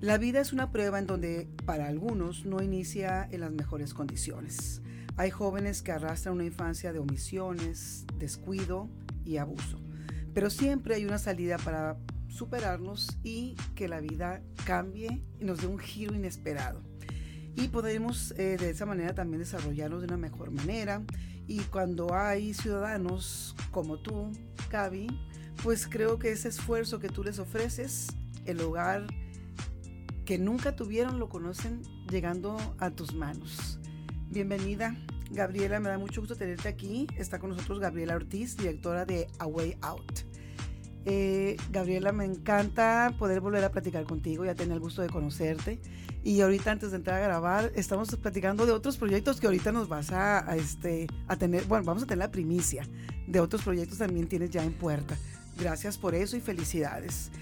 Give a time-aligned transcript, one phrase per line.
[0.00, 4.80] La vida es una prueba en donde para algunos no inicia en las mejores condiciones.
[5.18, 8.88] Hay jóvenes que arrastran una infancia de omisiones, descuido
[9.26, 9.78] y abuso.
[10.32, 15.66] Pero siempre hay una salida para superarnos y que la vida cambie y nos dé
[15.66, 16.80] un giro inesperado.
[17.54, 21.02] Y podemos eh, de esa manera también desarrollarnos de una mejor manera.
[21.46, 24.32] Y cuando hay ciudadanos como tú,
[24.70, 25.08] Gaby,
[25.62, 28.06] pues creo que ese esfuerzo que tú les ofreces,
[28.46, 29.06] el hogar
[30.30, 33.80] que nunca tuvieron, lo conocen llegando a tus manos.
[34.28, 34.94] Bienvenida,
[35.32, 37.08] Gabriela, me da mucho gusto tenerte aquí.
[37.16, 40.20] Está con nosotros Gabriela Ortiz, directora de A Way Out.
[41.04, 45.80] Eh, Gabriela, me encanta poder volver a platicar contigo, ya tener el gusto de conocerte.
[46.22, 49.88] Y ahorita antes de entrar a grabar, estamos platicando de otros proyectos que ahorita nos
[49.88, 52.86] vas a, este, a tener, bueno, vamos a tener la primicia
[53.26, 55.16] de otros proyectos también tienes ya en puerta.
[55.58, 57.32] Gracias por eso y felicidades.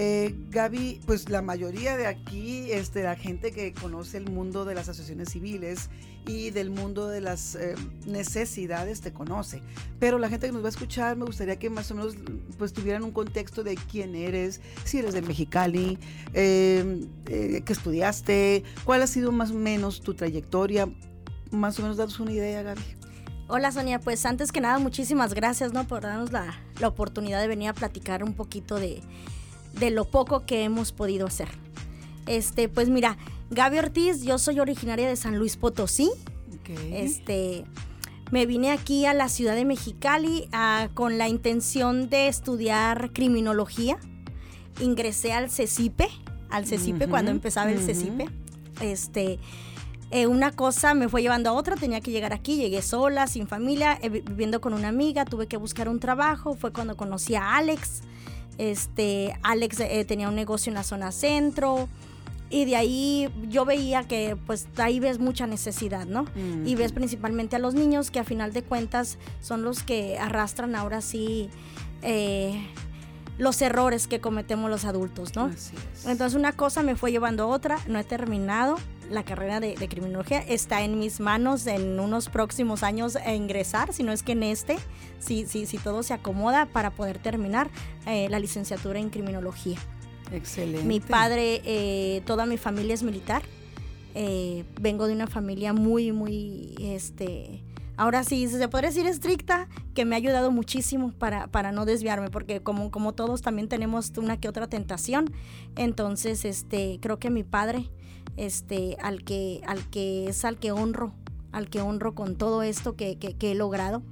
[0.00, 4.76] Eh, Gaby, pues la mayoría de aquí, este, la gente que conoce el mundo de
[4.76, 5.90] las asociaciones civiles
[6.24, 7.74] y del mundo de las eh,
[8.06, 9.60] necesidades te conoce.
[9.98, 12.14] Pero la gente que nos va a escuchar, me gustaría que más o menos
[12.58, 15.98] pues tuvieran un contexto de quién eres, si eres de Mexicali,
[16.32, 20.88] eh, eh qué estudiaste, cuál ha sido más o menos tu trayectoria,
[21.50, 22.82] más o menos daros una idea, Gaby.
[23.48, 25.88] Hola Sonia, pues antes que nada muchísimas gracias ¿no?
[25.88, 29.00] por darnos la, la oportunidad de venir a platicar un poquito de,
[29.74, 31.48] de lo poco que hemos podido hacer.
[32.26, 33.16] Este, pues mira,
[33.50, 36.10] Gaby Ortiz, yo soy originaria de San Luis Potosí.
[36.92, 37.64] Este,
[38.30, 43.98] me vine aquí a la ciudad de Mexicali ah, con la intención de estudiar criminología.
[44.80, 46.08] Ingresé al CECIPE,
[46.50, 48.28] al CECIPE cuando empezaba el CECIPE.
[48.82, 49.38] Este,
[50.10, 53.46] eh, una cosa me fue llevando a otra, tenía que llegar aquí, llegué sola, sin
[53.46, 57.56] familia, eh, viviendo con una amiga, tuve que buscar un trabajo, fue cuando conocí a
[57.56, 58.02] Alex.
[58.58, 61.88] Este, Alex eh, tenía un negocio en la zona centro,
[62.50, 66.24] y de ahí yo veía que pues ahí ves mucha necesidad, ¿no?
[66.64, 70.74] Y ves principalmente a los niños que a final de cuentas son los que arrastran
[70.74, 71.50] ahora sí
[72.02, 72.66] eh,
[73.36, 75.50] los errores que cometemos los adultos, ¿no?
[76.06, 78.76] Entonces una cosa me fue llevando a otra, no he terminado
[79.10, 84.02] la carrera de, criminología, está en mis manos en unos próximos años a ingresar, si
[84.02, 84.76] no es que en este,
[85.18, 87.70] si, si, si todo se acomoda para poder terminar
[88.06, 89.78] eh, la licenciatura en criminología.
[90.32, 90.86] Excelente.
[90.86, 93.42] Mi padre, eh, toda mi familia es militar.
[94.14, 97.62] Eh, vengo de una familia muy, muy, este,
[97.96, 102.30] ahora sí, se podría decir estricta, que me ha ayudado muchísimo para, para no desviarme,
[102.30, 105.32] porque como, como todos también tenemos una que otra tentación.
[105.76, 107.90] Entonces, este, creo que mi padre,
[108.36, 111.14] este, al que, al que es al que honro,
[111.52, 114.02] al que honro con todo esto que, que, he logrado,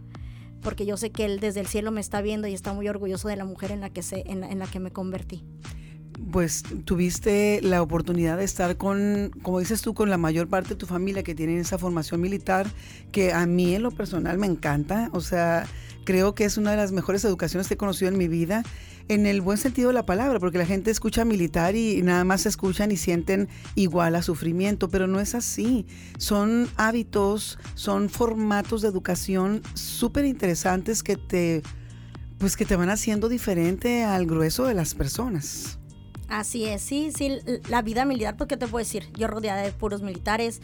[0.63, 3.29] porque yo sé que él desde el cielo me está viendo y está muy orgulloso
[3.29, 5.45] de la mujer en la que, se, en la que me convertí
[6.31, 10.77] pues tuviste la oportunidad de estar con, como dices tú, con la mayor parte de
[10.77, 12.67] tu familia que tienen esa formación militar,
[13.13, 15.11] que a mí en lo personal me encanta.
[15.13, 15.67] O sea,
[16.05, 18.65] creo que es una de las mejores educaciones que he conocido en mi vida,
[19.09, 22.47] en el buen sentido de la palabra, porque la gente escucha militar y nada más
[22.47, 25.87] escuchan y sienten igual a sufrimiento, pero no es así.
[26.19, 31.63] Son hábitos, son formatos de educación súper interesantes que te,
[32.39, 35.79] pues que te van haciendo diferente al grueso de las personas.
[36.29, 37.39] Así es, sí, sí,
[37.69, 40.61] la vida militar, porque te puedo decir, yo rodeada de puros militares.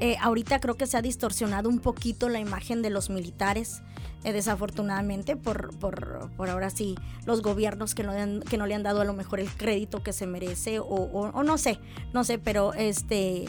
[0.00, 3.82] Eh, ahorita creo que se ha distorsionado un poquito la imagen de los militares,
[4.24, 8.82] eh, desafortunadamente, por, por, por, ahora sí, los gobiernos que no, que no le han
[8.82, 11.78] dado a lo mejor el crédito que se merece, o, no sé,
[12.12, 13.46] no sé, pero este...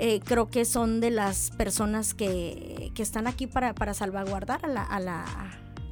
[0.00, 4.68] Eh, creo que son de las personas que, que están aquí para, para salvaguardar a
[4.68, 5.24] la, a la,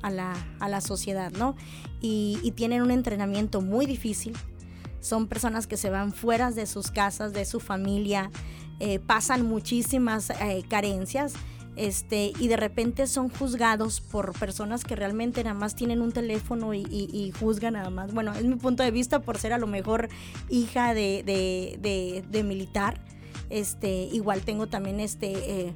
[0.01, 1.57] a la, a la sociedad, ¿no?
[2.01, 4.37] Y, tienen un entrenamiento muy difícil,
[5.01, 8.31] son personas que se van fuera de sus casas, de su familia,
[8.79, 10.31] eh, pasan muchísimas
[10.69, 11.35] carencias.
[11.77, 16.73] Este, y de repente son juzgados por personas que realmente nada más tienen un teléfono
[16.75, 18.13] y, juzgan nada más.
[18.13, 20.09] Bueno, es mi punto de vista por ser a lo mejor
[20.49, 21.23] hija de,
[22.31, 23.01] de, militar.
[23.51, 25.67] Este, igual tengo también este.
[25.67, 25.75] Eh,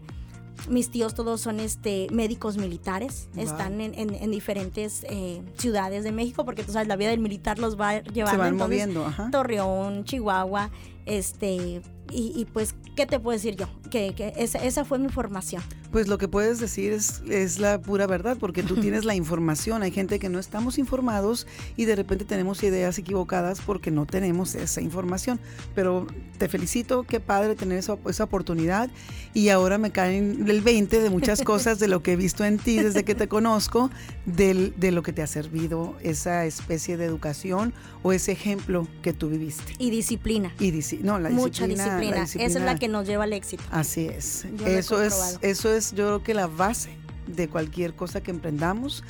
[0.69, 6.63] mis tíos todos son este médicos militares, están en, diferentes eh, ciudades de México, porque
[6.65, 8.31] tú sabes, la vida del militar los va llevando.
[8.31, 10.71] Se van moviendo, Torreón, Chihuahua,
[11.07, 11.81] este,
[12.13, 13.69] y, pues, ¿qué te puedo decir yo?
[13.91, 15.63] Que, esa, esa, fue mi formación.
[15.91, 19.83] Pues lo que puedes decir es, es la pura verdad, porque tú tienes la información.
[19.83, 21.47] Hay gente que no estamos informados
[21.77, 25.41] y de repente tenemos ideas equivocadas porque no tenemos esa información.
[25.75, 26.07] Pero
[26.39, 28.91] te felicito, qué padre tener esa, esa oportunidad.
[29.35, 32.59] Y ahora me caen el 20 de muchas cosas de lo que he visto en
[32.59, 33.91] ti desde que te conozco,
[34.27, 37.73] del, de lo que te ha servido esa especie de educación
[38.03, 39.75] o ese ejemplo que tú viviste.
[39.79, 40.53] Y disciplina.
[40.59, 40.71] Y
[41.03, 42.23] no, la Mucha disciplina.
[42.23, 43.63] Esa es la que nos lleva al éxito.
[43.71, 44.47] Así es.
[44.65, 46.91] eso es, eso es yo creo que la base
[47.27, 49.05] de cualquier cosa que emprendamos,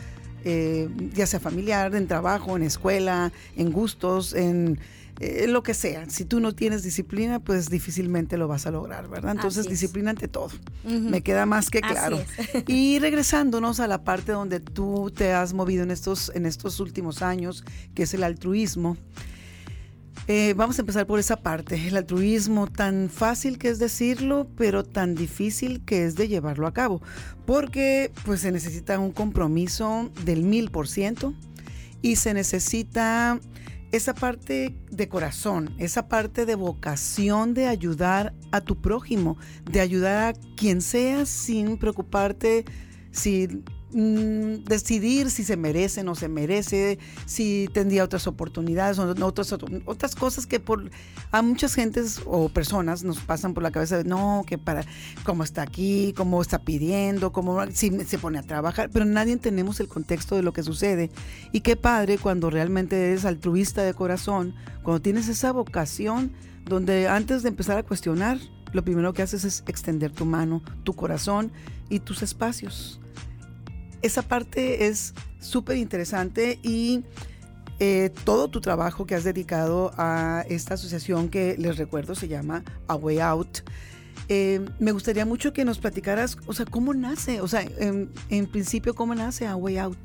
[0.45, 4.79] eh, ya sea familiar, en trabajo, en escuela, en gustos, en
[5.21, 6.09] eh, lo que sea.
[6.09, 9.33] Si tú no tienes disciplina, pues difícilmente lo vas a lograr, ¿verdad?
[9.33, 10.51] Entonces, disciplina ante todo.
[10.85, 12.19] Me queda más que claro.
[12.67, 17.21] y regresándonos a la parte donde tú te has movido en estos, en estos últimos
[17.21, 17.65] años,
[17.95, 18.97] que es el altruismo.
[20.33, 24.85] Eh, vamos a empezar por esa parte, el altruismo, tan fácil que es decirlo, pero
[24.85, 27.03] tan difícil que es de llevarlo a cabo,
[27.47, 31.35] porque pues se necesita un compromiso del mil por ciento
[32.01, 33.41] y se necesita
[33.91, 39.37] esa parte de corazón, esa parte de vocación de ayudar a tu prójimo,
[39.69, 42.65] de ayudar a quien sea sin preocuparte
[43.11, 49.53] si Mm, decidir si se merece, no se merece, si tendría otras oportunidades o otras,
[49.85, 50.89] otras cosas que por
[51.33, 54.85] a muchas gentes o personas nos pasan por la cabeza no, que para
[55.25, 59.81] cómo está aquí, cómo está pidiendo, cómo si se pone a trabajar, pero nadie tenemos
[59.81, 61.11] el contexto de lo que sucede.
[61.51, 64.55] Y qué padre cuando realmente eres altruista de corazón,
[64.85, 66.31] cuando tienes esa vocación
[66.65, 68.39] donde antes de empezar a cuestionar,
[68.73, 71.51] lo primero que haces es extender tu mano, tu corazón
[71.89, 73.00] y tus espacios
[74.03, 77.03] esa parte es súper interesante y
[77.79, 82.63] eh, todo tu trabajo que has dedicado a esta asociación que les recuerdo se llama
[82.89, 83.59] A Way Out.
[84.29, 88.95] Eh, me gustaría mucho que nos platicaras, o sea, cómo nace, o sea, en, principio,
[88.95, 89.99] cómo nace A Way Out.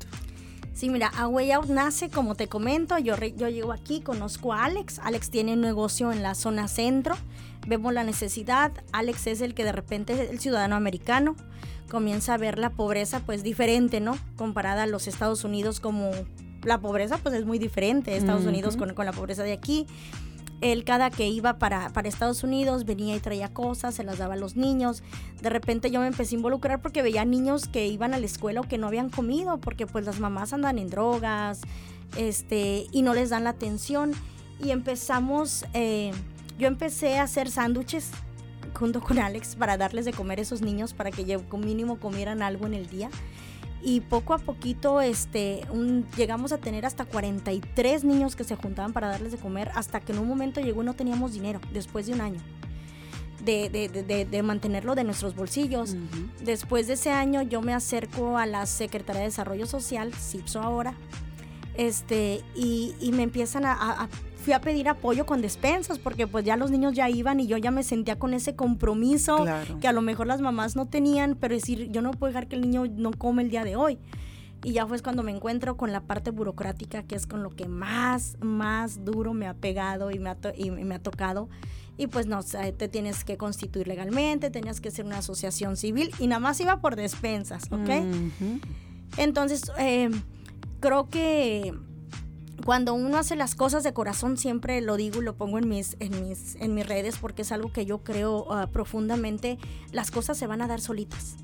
[0.72, 4.64] Sí, mira, A Way Out nace, como te comento, yo, yo llego aquí, conozco a
[4.64, 7.14] Alex, Alex tiene un negocio en la zona centro,
[7.66, 11.36] vemos la necesidad, Alex es el que de repente es el ciudadano americano,
[11.90, 14.18] comienza a ver la pobreza pues diferente, ¿no?
[14.36, 16.10] Comparada a los Estados Unidos como
[16.62, 19.86] la pobreza pues es muy diferente, Estados Unidos con, con, la pobreza de aquí.
[20.62, 24.34] Él cada que iba para, para Estados Unidos venía y traía cosas, se las daba
[24.34, 25.02] a los niños.
[25.42, 28.60] De repente yo me empecé a involucrar porque veía niños que iban a la escuela
[28.60, 31.60] o que no habían comido porque pues las mamás andan en drogas
[32.16, 34.12] este, y no les dan la atención.
[34.58, 36.12] Y empezamos, eh,
[36.58, 38.10] yo empecé a hacer sándwiches
[38.76, 42.42] junto con Alex para darles de comer a esos niños para que con mínimo comieran
[42.42, 43.10] algo en el día.
[43.82, 45.62] Y poco a poquito este,
[46.16, 50.12] llegamos a tener hasta 43 niños que se juntaban para darles de comer hasta que
[50.12, 52.40] en un momento llegó y no teníamos dinero después de un año.
[53.44, 55.94] De, de, de, mantenerlo de nuestros bolsillos.
[56.42, 60.94] Después de ese año yo me acerco a la Secretaría de Desarrollo Social, CIPSO ahora,
[61.76, 64.08] este, y, y me empiezan a,
[64.46, 67.56] fui a pedir apoyo con despensas porque pues ya los niños ya iban y yo
[67.56, 69.44] ya me sentía con ese compromiso
[69.80, 72.54] que a lo mejor las mamás no tenían, pero decir, yo no puedo dejar que
[72.54, 73.98] el niño no come el día de hoy.
[74.62, 77.66] Y ya fue cuando me encuentro con la parte burocrática, que es con lo que
[77.66, 81.48] más, más duro me ha pegado y me ha, y me ha tocado.
[81.96, 86.28] Y pues no, te tienes que constituir legalmente, tenías que ser una asociación civil y
[86.28, 87.90] nada más iba por despensas, ¿ok?
[89.16, 90.08] Entonces, eh,
[90.78, 91.74] creo que
[92.64, 95.96] cuando uno hace las cosas de corazón, siempre lo digo y lo pongo en mis,
[96.00, 99.58] en mis, en mis redes porque es algo que yo creo ah, profundamente,
[99.92, 101.36] las cosas se van a dar solitas.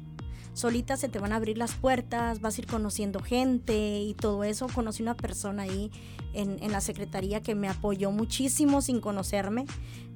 [0.54, 4.44] Solitas se te van a abrir las puertas, vas a ir conociendo gente y todo
[4.44, 4.66] eso.
[4.68, 5.90] Conocí una persona ahí
[6.34, 9.64] en, en la secretaría que me apoyó muchísimo sin conocerme,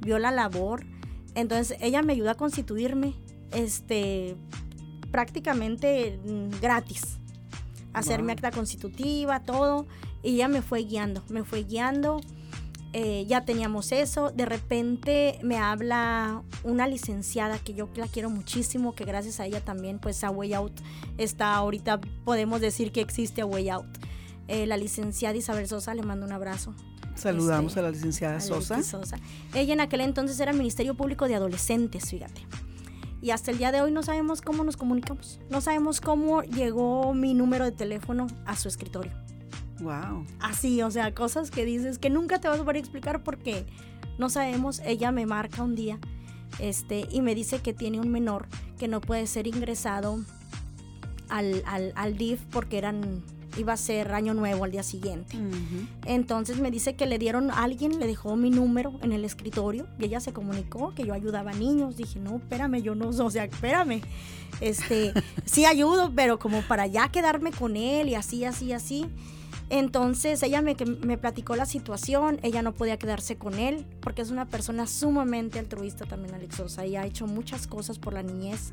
[0.01, 0.85] vio la labor.
[1.35, 3.15] Entonces ella me ayudó a constituirme
[3.53, 4.37] este,
[5.11, 7.19] prácticamente mm, gratis.
[7.95, 9.87] Hacer mi acta constitutiva, todo
[10.27, 12.21] y ella me fue guiando, me fue guiando.
[12.93, 14.31] Eh, ya teníamos eso.
[14.31, 19.65] De repente me habla una licenciada que yo la quiero muchísimo, que gracias a ella
[19.65, 20.81] también, pues a Way Out
[21.17, 23.87] está ahorita, podemos decir que existe a Way Out.
[24.49, 26.75] Eh, la licenciada Isabel Sosa, le mando un abrazo.
[27.15, 28.83] Saludamos este, a la licenciada Sosa.
[28.83, 29.19] Sosa.
[29.55, 32.45] Ella en aquel entonces era Ministerio Público de Adolescentes, fíjate.
[33.23, 35.39] Y hasta el día de hoy no sabemos cómo nos comunicamos.
[35.51, 39.13] No sabemos cómo llegó mi número de teléfono a su escritorio.
[39.81, 40.25] Wow.
[40.41, 43.67] Así, o sea, cosas que dices que nunca te vas a poder explicar porque
[44.19, 44.81] no sabemos.
[44.85, 45.99] Ella me marca un día
[46.59, 48.47] este, y me dice que tiene un menor
[48.79, 50.21] que no puede ser ingresado
[51.29, 53.23] al, al, al DIF porque eran
[53.59, 55.39] iba a ser año nuevo al día siguiente.
[56.05, 60.05] Entonces me dice que le dieron, alguien le dejó mi número en el escritorio y
[60.05, 61.97] ella se comunicó que yo ayudaba a niños.
[61.97, 64.03] Dije, no, espérame, yo no, o sea, espérame.
[64.61, 65.13] Este,
[65.45, 69.07] sí ayudo, pero como para ya quedarme con él y así, así, así.
[69.69, 74.31] Entonces ella me, me platicó la situación, ella no podía quedarse con él porque es
[74.31, 78.73] una persona sumamente altruista también, Alexosa, y ha hecho muchas cosas por la niñez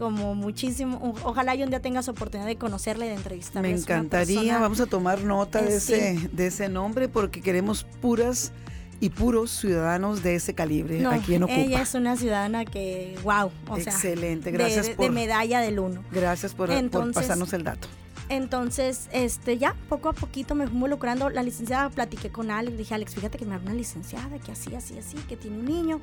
[0.00, 1.14] como muchísimo.
[1.24, 3.70] Ojalá yo un día tengas oportunidad de conocerle, de entrevistarle.
[3.70, 8.52] Me encantaría, vamos a tomar nota de, ese, de ese nombre porque queremos puras
[8.98, 11.58] y puros ciudadanos de ese calibre aquí en Ocupa.
[11.58, 15.06] Ella es una ciudadana que, wow, o Excelente, gracias de, por...
[15.06, 16.02] De medalla del uno.
[16.12, 17.88] Gracias por, por pasarnos el dato.
[18.30, 21.28] Entonces, este, ya poco a poquito me fui involucrando.
[21.30, 24.72] La licenciada platiqué con Alex, dije, Alex, fíjate que me habla una licenciada que así,
[24.76, 26.00] así, así, que tiene un niño.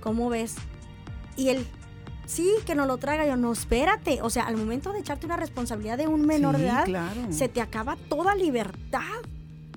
[0.00, 0.56] ¿Cómo ves?
[1.36, 1.64] Y él,
[2.26, 3.24] sí, que no lo traiga.
[3.24, 4.20] Yo, no, espérate.
[4.22, 7.60] O sea, al momento de echarte una responsabilidad de un menor de edad, se te
[7.60, 9.00] acaba toda libertad.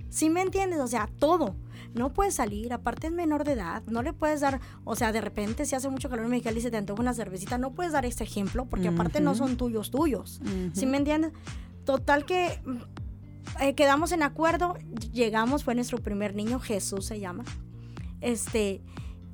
[0.09, 0.79] ¿Sí me entiendes?
[0.79, 1.55] O sea, todo.
[1.93, 5.21] No puedes salir, aparte es menor de edad, no le puedes dar, o sea, de
[5.21, 7.91] repente si hace mucho calor en Mexicali y se te antoja una cervecita, no puedes
[7.91, 10.41] dar ese ejemplo porque aparte no son tuyos tuyos.
[10.73, 11.33] ¿Sí me entiendes?
[11.85, 12.59] Total que
[13.59, 14.75] eh, quedamos en acuerdo,
[15.11, 17.43] llegamos, fue nuestro primer niño, Jesús se llama.
[18.21, 18.81] Este,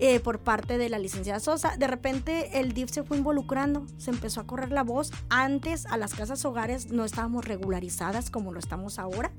[0.02, 1.76] eh, por parte de la licenciada Sosa.
[1.78, 5.12] De repente el DIF se fue involucrando, se empezó a correr la voz.
[5.30, 9.32] Antes a las casas hogares no estábamos regularizadas como lo estamos ahora.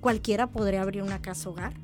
[0.00, 1.74] Cualquiera podría abrir una casa hogar.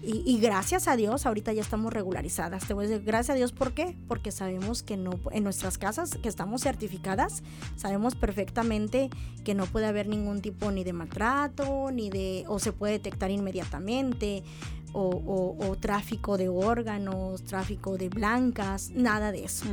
[0.00, 2.66] Y, gracias a Dios, ahorita ya estamos regularizadas.
[2.66, 3.96] Te voy a decir, gracias a Dios, ¿por qué?
[4.06, 7.42] Porque sabemos que no, en nuestras casas que estamos certificadas,
[7.76, 9.10] sabemos perfectamente
[9.44, 13.32] que no puede haber ningún tipo ni de maltrato, ni de, o se puede detectar
[13.32, 14.44] inmediatamente,
[14.92, 19.66] o, tráfico de órganos, tráfico de blancas, nada de eso.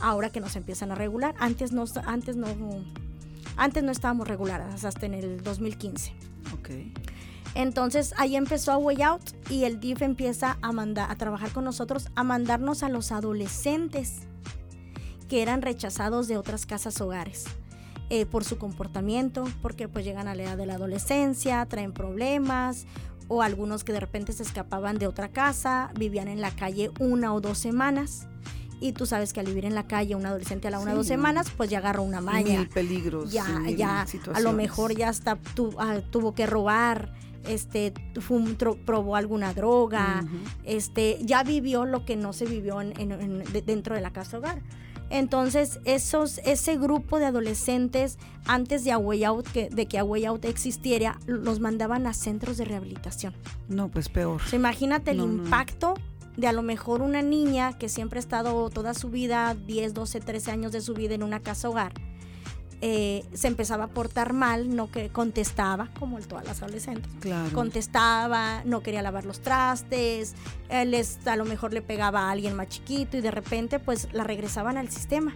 [0.00, 2.46] Ahora que nos empiezan a regular, antes no, antes no,
[3.56, 6.12] antes no estábamos reguladas hasta en el 2015.
[6.60, 6.92] Okay.
[7.54, 11.64] Entonces ahí empezó a Way Out y el DIF empieza a mandar a trabajar con
[11.64, 14.20] nosotros, a mandarnos a los adolescentes
[15.28, 17.44] que eran rechazados de otras casas hogares.
[18.10, 22.84] Eh, por su comportamiento, porque pues llegan a la edad de la adolescencia, traen problemas
[23.28, 27.32] o algunos que de repente se escapaban de otra casa, vivían en la calle una
[27.32, 28.26] o dos semanas.
[28.80, 30.96] Y tú sabes que al vivir en la calle un adolescente a la una o
[30.96, 32.58] dos semanas, pues ya agarró una maña.
[32.58, 33.32] Mil peligros.
[33.32, 34.04] Ya, ya,
[34.34, 35.38] a lo mejor ya hasta
[35.78, 37.14] ah, tuvo que robar,
[37.46, 37.92] este,
[38.84, 40.24] probó alguna droga,
[40.64, 44.62] este, ya vivió lo que no se vivió en, dentro de la casa hogar.
[45.10, 51.18] Entonces, esos, ese grupo de adolescentes, antes de, Out, que, de que Away Out existiera,
[51.26, 53.34] los mandaban a centros de rehabilitación.
[53.68, 54.40] No, pues peor.
[54.52, 55.94] imagínate el impacto
[56.38, 60.20] de a lo mejor una niña que siempre ha estado toda su vida, 10, 12,
[60.20, 61.92] 13 años de su vida en una casa hogar.
[62.84, 67.08] Eh, se empezaba a portar mal, no que contestaba, como todas las adolescentes.
[67.54, 70.34] Contestaba, no quería lavar los trastes,
[70.68, 74.24] él a lo mejor le pegaba a alguien más chiquito y de repente pues la
[74.24, 75.32] regresaban al sistema.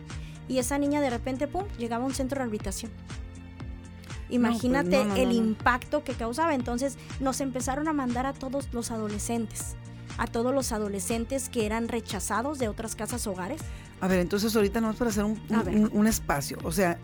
[0.48, 2.90] Y esa niña de repente, pum, llegaba a un centro de rehabilitación.
[2.90, 6.52] Pues, Imagínate el impacto que causaba.
[6.52, 9.76] Entonces nos empezaron a mandar a todos los adolescentes
[10.18, 13.60] a todos los adolescentes que eran rechazados de otras casas hogares?
[14.00, 16.58] A ver, entonces ahorita no es para hacer un, espacio.
[16.64, 16.98] O sea,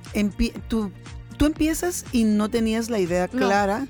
[0.68, 0.90] tú,
[1.38, 3.86] tú empiezas y no tenías la idea clara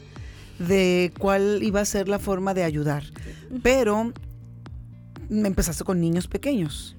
[0.59, 3.05] de cuál iba a ser la forma de ayudar,
[3.63, 4.13] pero
[5.31, 6.97] empezaste con niños pequeños.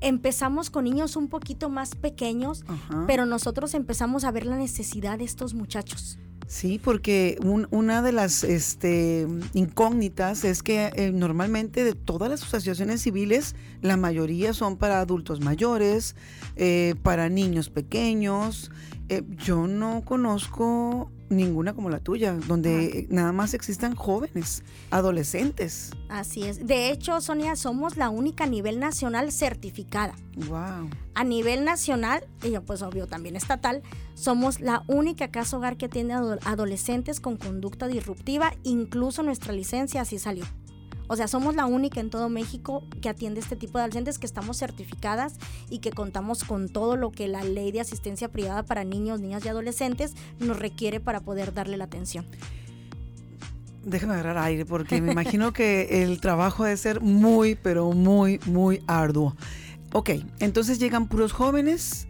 [0.00, 2.64] Empezamos con niños un poquito más pequeños,
[3.06, 6.18] pero nosotros empezamos a ver la necesidad de estos muchachos.
[6.48, 13.02] Sí, porque una de las este, incógnitas es que eh, normalmente de todas las asociaciones
[13.02, 16.16] civiles, la mayoría son para adultos mayores,
[16.56, 18.70] eh, para niños pequeños.
[19.10, 25.90] Eh, yo no conozco ninguna como la tuya, donde nada más existan jóvenes, adolescentes.
[26.08, 26.66] Así es.
[26.66, 30.14] De hecho, Sonia, somos la única a nivel nacional certificada.
[30.48, 30.90] Wow.
[31.14, 33.82] A nivel nacional, y pues obvio también estatal,
[34.14, 40.18] somos la única casa hogar que tiene adolescentes con conducta disruptiva, incluso nuestra licencia así
[40.18, 40.44] salió.
[41.08, 44.26] O sea, somos la única en todo México que atiende este tipo de adolescentes, que
[44.26, 45.34] estamos certificadas
[45.70, 49.44] y que contamos con todo lo que la ley de asistencia privada para niños, niñas
[49.44, 52.26] y adolescentes nos requiere para poder darle la atención.
[53.84, 58.82] Déjame agarrar aire porque me imagino que el trabajo debe ser muy, pero muy, muy
[58.86, 59.34] arduo.
[59.92, 60.10] Ok,
[60.40, 62.07] entonces llegan puros jóvenes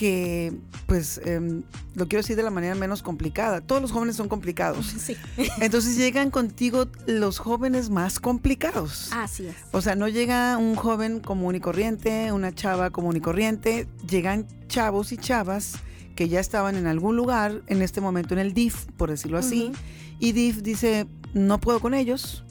[0.00, 0.54] que,
[0.86, 1.62] pues, em,
[1.94, 3.60] lo quiero decir de la manera menos complicada.
[3.60, 4.86] Todos los jóvenes son complicados.
[5.00, 5.14] Sí.
[5.60, 9.10] Entonces llegan contigo los jóvenes más complicados.
[9.12, 9.54] Así es.
[9.72, 13.88] O sea, no llega un joven común y corriente, una chava común y corriente.
[14.08, 15.74] Llegan chavos y chavas
[16.16, 19.64] que ya estaban en algún lugar, en este momento en el DIF, por decirlo así.
[19.64, 19.78] Ujú.
[20.18, 22.42] Y DIF dice, no puedo con ellos.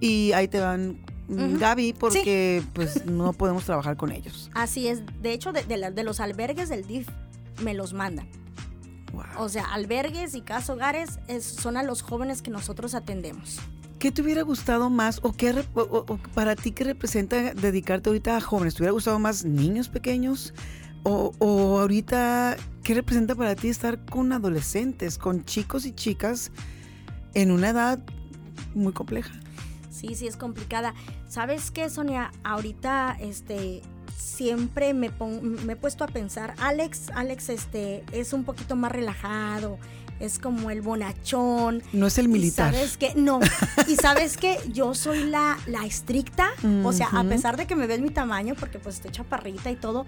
[0.00, 4.50] Y ahí te van Gaby porque pues no podemos trabajar con ellos.
[4.54, 5.02] Así es.
[5.22, 7.08] De hecho, de, de la- de los albergues del DIF
[7.62, 8.28] me los mandan.
[9.12, 9.22] Wow.
[9.38, 13.58] O sea, albergues y casa hogares es- son a los jóvenes que nosotros atendemos.
[13.98, 18.40] ¿Qué te hubiera gustado más o qué o para ti qué representa dedicarte ahorita a
[18.40, 18.74] jóvenes?
[18.74, 20.52] ¿Te hubiera gustado más niños pequeños?
[21.04, 26.50] O, o ahorita, ¿qué representa para ti estar con adolescentes, con chicos y chicas
[27.34, 27.98] en una edad
[28.74, 29.32] muy compleja?
[29.94, 30.92] Sí, sí, es complicada.
[31.28, 32.32] ¿Sabes qué, Sonia?
[32.42, 33.80] Ahorita, este,
[34.18, 38.90] siempre me, pon- me he puesto a pensar, Alex, Alex, este, es un poquito más
[38.90, 39.78] relajado,
[40.20, 41.82] es como el bonachón.
[41.92, 42.72] No es el Y militar.
[42.74, 43.12] ¿Sabes qué?
[43.14, 43.38] No.
[43.88, 46.48] Y sabes que yo soy la, la estricta.
[46.84, 49.76] O sea, a pesar de que me ves mi tamaño, porque pues estoy chaparrita y
[49.76, 50.06] todo,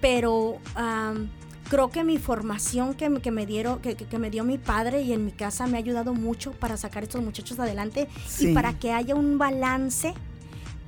[0.00, 1.28] pero am,
[1.72, 5.12] creo que mi formación que, que me dieron, que, que- me dio mi padre y
[5.14, 8.50] en mi casa me ha ayudado mucho para sacar a estos muchachos adelante Sí.
[8.50, 10.12] y para que haya un balance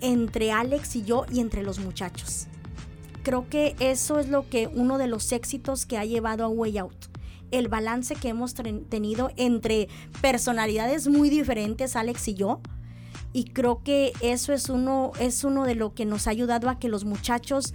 [0.03, 2.49] entre Alex y yo y entre los muchachos.
[3.23, 6.77] Creo que eso es lo que uno de los éxitos que ha llevado a Way
[6.77, 7.07] Out.
[7.51, 9.89] El balance que hemos tenido entre
[10.21, 12.61] personalidades muy diferentes, Alex y yo.
[13.33, 16.79] Y creo que eso es uno, es uno de lo que nos ha ayudado a
[16.79, 17.73] que los muchachos,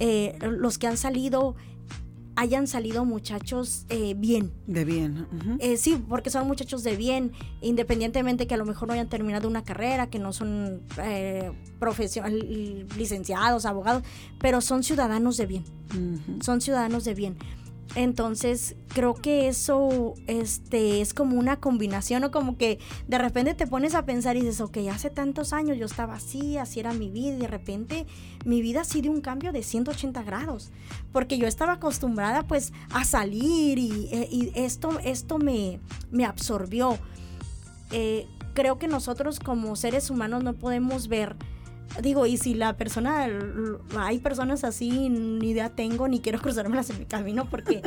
[0.00, 1.54] eh, los que han salido,
[2.40, 4.50] hayan salido muchachos eh, bien.
[4.66, 5.26] De bien.
[5.58, 9.46] Eh, sí, porque son muchachos de bien, independientemente que a lo mejor no hayan terminado
[9.46, 11.52] una carrera, que no son eh,
[12.96, 14.04] licenciados, abogados,
[14.38, 15.64] pero son ciudadanos de bien,
[16.40, 17.36] son ciudadanos de bien.
[17.96, 22.78] Entonces, creo que eso este, es como una combinación o como que
[23.08, 26.56] de repente te pones a pensar y dices, ok, hace tantos años yo estaba así,
[26.56, 28.06] así era mi vida y de repente
[28.44, 30.70] mi vida sí dio un cambio de 180 grados,
[31.12, 35.80] porque yo estaba acostumbrada pues a salir y, eh, y esto, esto me,
[36.12, 36.96] me absorbió.
[37.90, 41.36] Eh, creo que nosotros como seres humanos no podemos ver
[42.02, 43.28] Digo, y si la persona,
[43.98, 47.82] hay personas así, ni idea tengo, ni quiero cruzármelas en mi camino, porque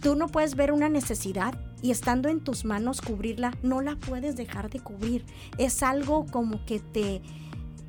[0.00, 4.36] tú no puedes ver una necesidad y estando en tus manos cubrirla, no la puedes
[4.36, 5.24] dejar de cubrir.
[5.58, 7.22] Es algo como que te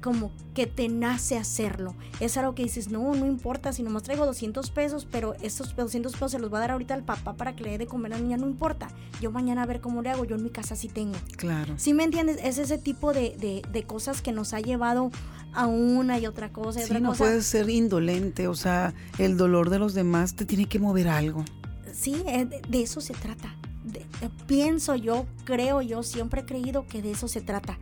[0.03, 1.95] como que te nace hacerlo.
[2.19, 6.11] Es algo que dices, no, no importa, si nomás traigo 200 pesos, pero estos 200
[6.13, 8.13] pesos se los va a dar ahorita al papá para que le dé de comer
[8.13, 8.89] a la niña, no importa.
[9.21, 11.15] Yo mañana a ver cómo le hago, yo en mi casa sí tengo.
[11.37, 11.73] Claro.
[11.77, 12.37] ¿Sí me entiendes?
[12.43, 15.09] Es ese tipo de, de- de cosas que nos ha llevado
[15.53, 17.23] a una y otra cosa y Sí, otra no cosa.
[17.23, 21.45] puedes ser indolente, o sea, el dolor de los demás te tiene que mover algo.
[21.93, 23.55] Sí, eh, de, eso se trata.
[23.83, 27.77] De- eh, pienso yo, creo yo, siempre he creído que de eso se trata.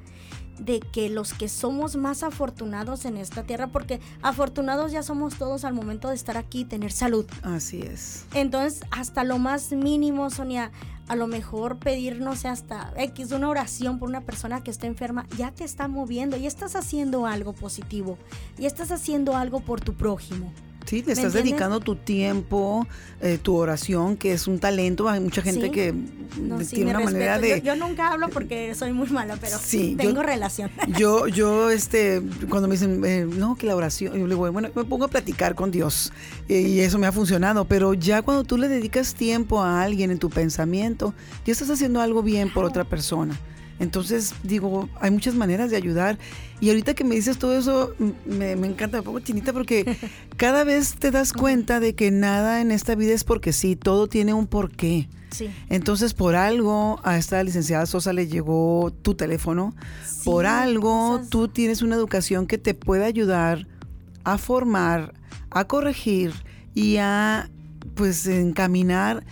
[0.59, 5.65] De que los que somos más afortunados en esta tierra, porque afortunados ya somos todos
[5.65, 7.25] al momento de estar aquí y tener salud.
[7.41, 8.25] Así es.
[8.33, 10.71] Entonces, hasta lo más mínimo, Sonia,
[11.07, 14.87] a lo mejor pedir, no sé, hasta X, una oración por una persona que está
[14.87, 18.17] enferma, ya te está moviendo, ya estás haciendo algo positivo,
[18.57, 20.53] ya estás haciendo algo por tu prójimo.
[20.85, 22.85] Sí, le ¿Me estás dedicando tu tiempo,
[23.21, 25.07] eh, tu oración, que es un talento.
[25.07, 25.71] Hay mucha gente Sí.
[25.71, 25.93] que
[26.41, 27.59] No, de- sí, tiene una manera de...
[27.61, 30.69] Yo, yo nunca hablo porque soy muy mala, pero Sí, yo- tengo relación.
[30.97, 34.69] Yo, yo, este, cuando me dicen, eh, no, que la oración, yo le digo, bueno,
[34.75, 36.11] me pongo a platicar con Dios
[36.49, 40.09] eh, y eso me ha funcionado, pero ya cuando tú le dedicas tiempo a alguien
[40.11, 41.13] en tu pensamiento,
[41.45, 43.37] ya estás haciendo algo bien por otra persona.
[43.81, 46.19] Entonces, digo, hay muchas maneras de ayudar.
[46.59, 47.95] Y ahorita que me dices todo eso,
[48.27, 49.97] me, me encanta, me pongo chinita porque
[50.37, 54.05] cada vez te das cuenta de que nada en esta vida es porque sí, todo
[54.07, 55.09] tiene un porqué.
[55.31, 55.49] Sí.
[55.69, 59.73] Entonces, por algo a esta licenciada Sosa le llegó tu teléfono.
[60.05, 63.65] Sí, por algo cosas- tú tienes una educación que te puede ayudar
[64.23, 65.15] a formar,
[65.49, 66.33] a corregir
[66.75, 67.49] y a
[67.95, 69.25] pues encaminar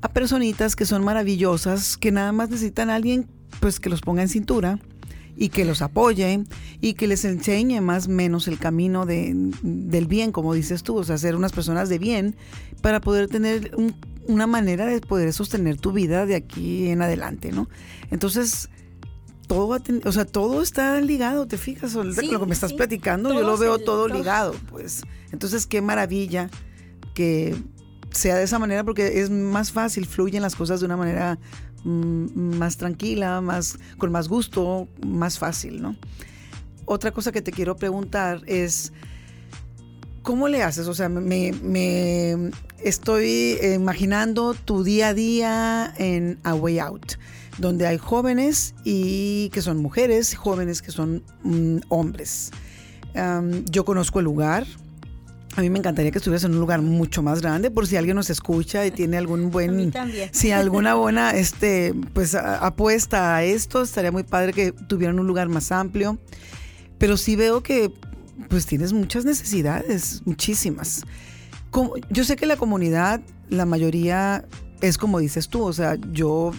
[0.00, 3.28] a personitas que son maravillosas, que nada más necesitan a alguien
[3.62, 4.78] pues que los ponga en cintura
[5.36, 6.44] y que los apoye
[6.80, 10.96] y que les enseñe más o menos el camino de- del bien, como dices tú,
[10.96, 12.34] o sea, ser unas personas de bien
[12.82, 13.94] para poder tener un-
[14.26, 17.68] una manera de poder sostener tu vida de aquí en adelante, ¿no?
[18.10, 18.68] Entonces,
[19.46, 21.92] todo, o sea, todo está ligado, ¿te fijas?
[21.92, 22.76] Sí, lo que me estás sí.
[22.76, 25.02] platicando, yo lo veo todo ligado, pues.
[25.30, 26.50] Entonces, qué maravilla
[27.14, 27.54] que
[28.10, 31.38] sea de esa manera porque es más fácil, fluyen las cosas de una manera
[31.84, 35.96] más tranquila, más con más gusto, más fácil, ¿no?
[36.84, 38.92] Otra cosa que te quiero preguntar es
[40.22, 40.86] ¿Cómo le haces?
[40.86, 47.14] O sea, me, estoy imaginando tu día a día en A Way Out,
[47.58, 52.52] donde hay jóvenes y que son mujeres, jóvenes que son mm, hombres.
[53.68, 54.64] Yo conozco el lugar.
[55.56, 58.16] A mí me encantaría que estuvieras en un lugar mucho más grande, por si alguien
[58.16, 59.76] nos escucha y tiene algún buen,
[60.32, 65.26] si alguna buena, este, pues a- apuesta a esto, estaría muy padre que tuvieran un
[65.26, 66.18] lugar más amplio.
[66.98, 67.92] Pero sí veo que,
[68.48, 71.02] pues tienes muchas necesidades, muchísimas.
[71.70, 74.46] Como- yo sé que la comunidad, la mayoría
[74.80, 76.52] es como dices tú, o sea, yo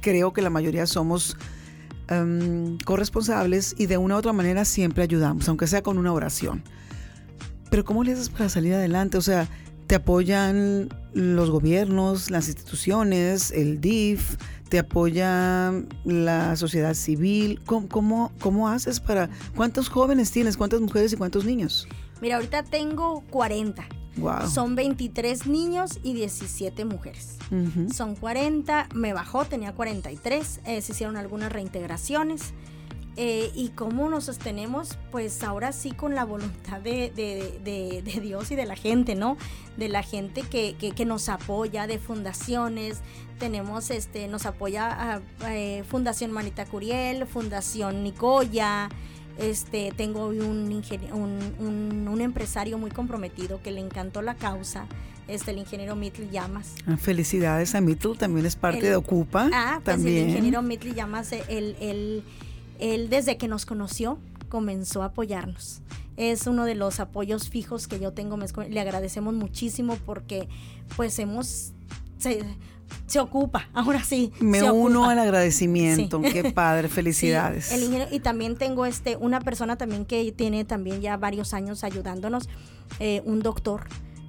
[0.00, 1.36] creo que la mayoría somos
[2.08, 6.64] em, corresponsables y de una u otra manera siempre ayudamos, aunque sea con una oración.
[7.70, 9.16] Pero ¿cómo le haces para salir adelante?
[9.16, 9.48] O sea,
[9.86, 14.36] te apoyan los gobiernos, las instituciones, el DIF,
[14.68, 15.72] te apoya
[16.04, 17.60] la sociedad civil.
[17.66, 19.30] ¿Cómo, cómo, cómo haces para...
[19.56, 20.56] ¿Cuántos jóvenes tienes?
[20.56, 21.88] ¿Cuántas mujeres y cuántos niños?
[22.20, 23.84] Mira, ahorita tengo 40.
[24.16, 24.48] Wow.
[24.48, 27.36] Son 23 niños y 17 mujeres.
[27.92, 32.52] Son 40, me bajó, tenía 43, eh, se hicieron algunas reintegraciones.
[33.22, 38.20] Eh, y cómo nos sostenemos, pues ahora sí con la voluntad de, de- de- de
[38.20, 39.36] Dios y de la gente, ¿no?
[39.76, 43.00] De la gente que, que- que nos apoya, de fundaciones.
[43.38, 45.20] Tenemos, este, nos apoya a,
[45.52, 48.88] eh, Fundación Manita Curiel, Fundación Nicoya.
[49.38, 54.86] Este, tengo un, ingenie- un, un- un empresario muy comprometido que le encantó la causa,
[55.28, 56.74] este, el ingeniero Mitl Llamas.
[56.86, 59.50] Ah, Felicidades a Mittel, también es parte El- de Ocupa.
[59.52, 60.24] Ah, pues también.
[60.24, 62.22] el ingeniero Mitli Llamas, él, él,
[62.80, 65.80] él desde que nos conoció comenzó a apoyarnos.
[66.16, 68.36] Es uno de los apoyos fijos que yo tengo.
[68.68, 70.48] Le agradecemos muchísimo porque
[70.96, 71.72] pues hemos...
[72.18, 72.42] Se,
[73.06, 74.32] se ocupa, ahora sí.
[74.40, 75.12] Me se uno ocupa.
[75.12, 76.20] al agradecimiento.
[76.22, 76.32] Sí.
[76.32, 77.72] Qué padre, Sí, felicidades.
[77.72, 81.84] el ingeniero- y también tengo este una persona también que tiene también ya varios años
[81.84, 82.48] ayudándonos,
[82.98, 83.84] eh, un doctor.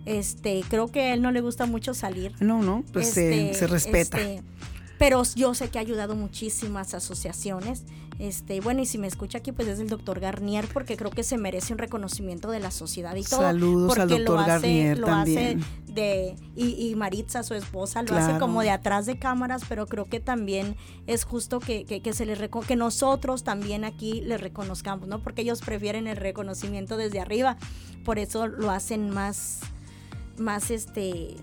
[0.06, 2.34] Este, creo que a él no le gusta mucho salir.
[2.40, 4.20] No, no, pues se- Este, se, respeta.
[4.20, 4.44] este,
[4.98, 7.84] pero yo sé que ha ayudado muchísimas asociaciones.
[8.22, 11.24] Este, bueno, y si me escucha aquí, pues es el doctor Garnier, porque creo que
[11.24, 13.42] se merece un reconocimiento de la sociedad y todo.
[13.42, 15.64] Saludos al porque lo doctor hace- Garnier lo también.
[15.64, 19.88] hace de, y, y Maritza, su esposa, lo hace como de atrás de cámaras, pero
[19.88, 20.76] creo que también
[21.08, 25.24] es justo que, que, que se les que nosotros también aquí les reconozcamos, ¿no?
[25.24, 27.58] Porque ellos prefieren el reconocimiento desde arriba,
[28.06, 29.62] por eso lo hacen más,
[30.38, 31.36] más este,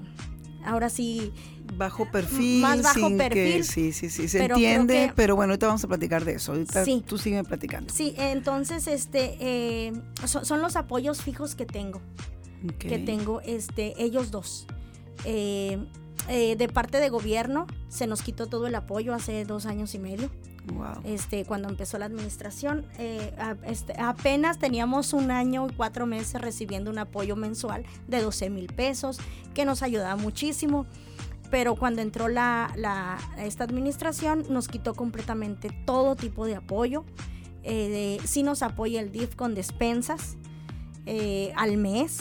[0.65, 1.33] ahora sí,
[1.75, 2.61] bajo perfil.
[2.63, 5.67] más bajo sin que- perfil, sí, sí, sí, se pero entiende, que- pero bueno, ahorita
[5.67, 6.53] vamos a platicar de eso.
[6.53, 7.03] Ahorita Sí.
[7.07, 7.93] tú sigue platicando.
[7.93, 9.93] Sí, entonces este eh,
[10.27, 12.01] son, son los apoyos fijos que tengo,
[12.79, 14.67] que tengo este ellos dos.
[15.25, 15.79] Eh,
[16.29, 19.99] eh, de parte de gobierno se nos quitó todo el apoyo hace dos años y
[19.99, 20.31] medio.
[20.75, 21.01] Wow.
[21.05, 26.39] Este, cuando empezó la administración, eh, a- este, apenas teníamos un año y cuatro meses
[26.43, 29.19] recibiendo un apoyo mensual de 12 mil pesos,
[29.55, 30.85] que nos ayudaba muchísimo.
[31.51, 37.05] Pero cuando entró la, la- esta administración, nos quitó completamente todo tipo de apoyo.
[37.63, 40.37] Eh, de- sí nos apoya el DIF con despensas
[41.07, 42.19] eh, al mes,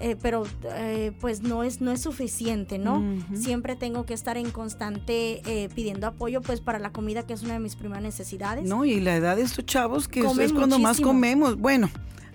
[0.00, 3.02] eh, pero eh, pues no es, no es suficiente, ¿no?
[3.34, 7.42] Siempre tengo que estar en constante eh, pidiendo apoyo pues para la comida que es
[7.44, 8.68] una de mis primeras necesidades.
[8.68, 11.56] No, y la edad de estos chavos que Comen es cuando más comemos.
[11.58, 11.88] Bueno,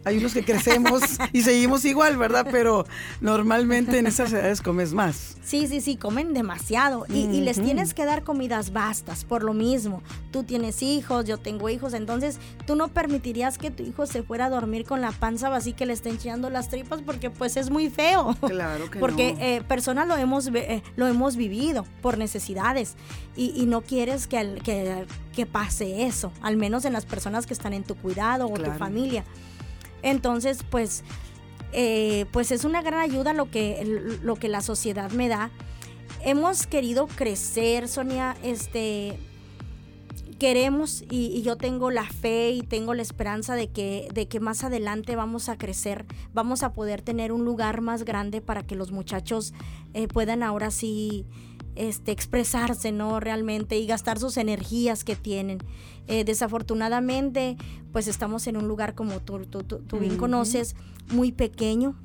[0.06, 1.02] hay unos que crecemos
[1.34, 2.48] y seguimos igual, ¿verdad?
[2.52, 2.86] Pero
[3.22, 5.38] normalmente en esas edades comes más.
[5.44, 9.54] Sí, sí, sí, comen demasiado y, y les tienes que dar comidas bastas por lo
[9.54, 10.02] mismo.
[10.32, 14.46] Tú tienes hijos, yo tengo hijos, entonces tú no permitirías que tu hijo se fuera
[14.46, 17.70] a dormir con la panza vacía que le estén echando las tripas porque pues es
[17.70, 18.36] muy feo.
[18.42, 19.40] Claro que Porque no.
[19.42, 22.96] eh, personas lo hemos, eh, lo hemos vivido por necesidades
[23.36, 27.54] y, y no quieres que, que, que pase eso, al menos en las personas que
[27.54, 28.74] están en tu cuidado o Claro.
[28.74, 29.24] tu familia.
[30.02, 31.04] Entonces, pues,
[31.72, 35.52] eh, pues es una gran ayuda lo que, lo que la sociedad me da.
[36.24, 39.18] Hemos querido crecer, Sonia, este,
[40.40, 44.64] queremos y, yo tengo la fe y tengo la esperanza de que, de que más
[44.64, 48.92] adelante vamos a crecer, vamos a poder tener un lugar más grande para que los
[48.92, 49.54] muchachos
[49.94, 51.28] eh, puedan ahora sí
[51.80, 53.20] este, expresarse, ¿no?
[53.20, 55.60] Realmente y gastar sus energías que tienen.
[56.08, 57.58] Eh, desafortunadamente,
[57.92, 60.76] pues estamos en un lugar como tú, tú, tú- tú bien conoces,
[61.12, 61.96] muy pequeño,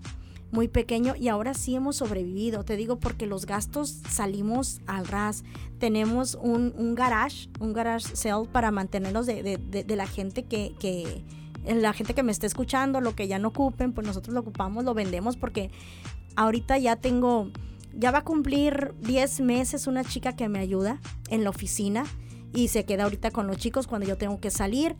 [0.53, 2.65] muy pequeño y ahora sí hemos sobrevivido.
[2.65, 5.43] Te digo porque los gastos salimos al ras.
[5.79, 10.45] Tenemos un, un garage, un garage sale para mantenernos de, de- de- de la gente
[10.45, 11.25] que, que-
[11.67, 14.85] la gente que me esté escuchando, lo que ya no ocupen, pues nosotros lo ocupamos,
[14.85, 15.71] lo vendemos porque
[16.37, 17.49] ahorita ya tengo,
[17.97, 22.05] ya va a cumplir 10 meses una chica que me ayuda en la oficina
[22.53, 24.97] y se queda ahorita con los chicos cuando yo tengo que salir.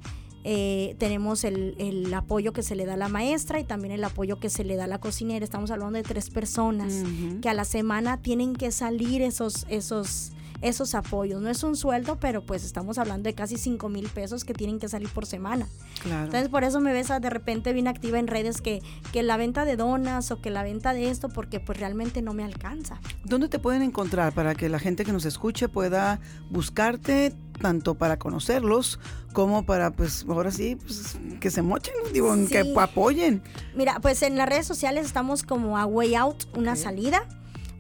[0.47, 4.05] eh, tenemos el, el, apoyo que se le da a la maestra y también el
[4.05, 5.43] apoyo que se le da a la cocinera.
[5.43, 7.03] Estamos hablando de tres personas
[7.41, 10.33] que a la semana tienen que salir esos, esos,
[10.65, 11.41] esos apoyos.
[11.41, 14.79] No es un sueldo, pero pues estamos hablando de casi 5 mil pesos que tienen
[14.79, 15.69] que salir por semana.
[16.05, 19.65] Entonces por eso me ves de repente bien activa en redes que, que la venta
[19.65, 22.99] de donas o que la venta de esto, porque pues realmente no me alcanza.
[23.25, 28.19] ¿Dónde te pueden encontrar para que la gente que nos escuche pueda buscarte tanto para
[28.19, 28.99] conocerlos
[29.33, 33.43] como para, pues, ahora sí, pues, que se mochen, digo, que apoyen.
[33.77, 37.27] Mira, pues en las redes sociales estamos como a Way Out, una salida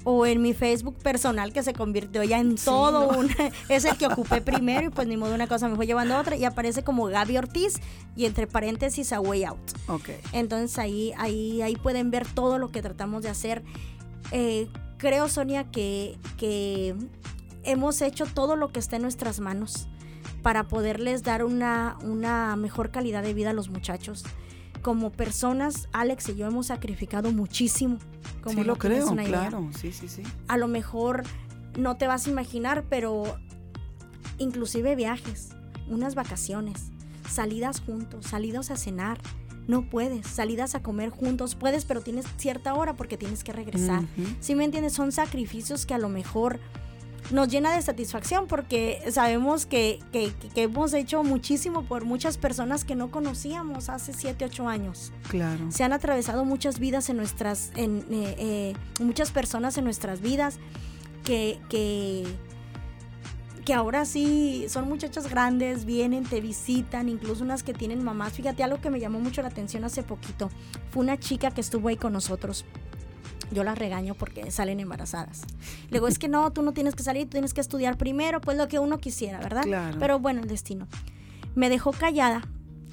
[0.04, 3.30] o en mi Facebook personal que se convirtió ya en todo un
[3.68, 6.20] es el que ocupé primero y pues ni modo una cosa me fue llevando a
[6.20, 7.80] otra y aparece como Gaby Ortiz
[8.14, 9.72] y entre paréntesis a Way Out.
[9.88, 10.10] Ok.
[10.32, 13.62] Entonces ahí, ahí, ahí pueden ver todo lo que tratamos de hacer.
[14.30, 16.94] Eh, creo, Sonia, que, que
[17.64, 19.88] hemos hecho todo lo que está en nuestras manos
[20.42, 24.24] para poderles dar una, una mejor calidad de vida a los muchachos.
[24.84, 27.96] Como personas, Alex y yo hemos sacrificado muchísimo.
[28.42, 30.22] Como sí, lo creo, claro, sí, sí, sí.
[30.46, 31.22] A lo mejor
[31.78, 33.38] no te vas a imaginar, pero
[34.36, 35.48] inclusive viajes,
[35.88, 36.90] unas vacaciones,
[37.26, 39.18] salidas juntos, salidas a cenar,
[39.66, 44.02] no puedes, salidas a comer juntos, puedes, pero tienes cierta hora porque tienes que regresar.
[44.40, 44.92] Si me entiendes?
[44.92, 46.60] Son sacrificios que a lo mejor
[47.30, 50.00] nos llena de satisfacción porque sabemos que,
[50.54, 55.12] hemos hecho muchísimo por muchas personas que no conocíamos hace 7, 8 años.
[55.28, 55.70] Claro.
[55.70, 60.58] Se han atravesado muchas vidas en nuestras, en, eh, eh, muchas personas en nuestras vidas
[61.24, 62.24] que, que,
[63.64, 68.34] que ahora sí son muchachas grandes, vienen, te visitan, incluso unas que tienen mamás.
[68.34, 70.50] Fíjate, algo que me llamó mucho la atención hace poquito,
[70.90, 72.66] fue una chica que estuvo ahí con nosotros
[73.54, 75.42] yo las regaño porque salen embarazadas.
[75.90, 78.58] Luego es que no, tú no tienes que salir, tú tienes que estudiar primero, pues
[78.58, 79.64] lo que uno quisiera, ¿verdad?
[79.98, 80.86] Pero bueno, el destino.
[81.54, 82.42] Me dejó callada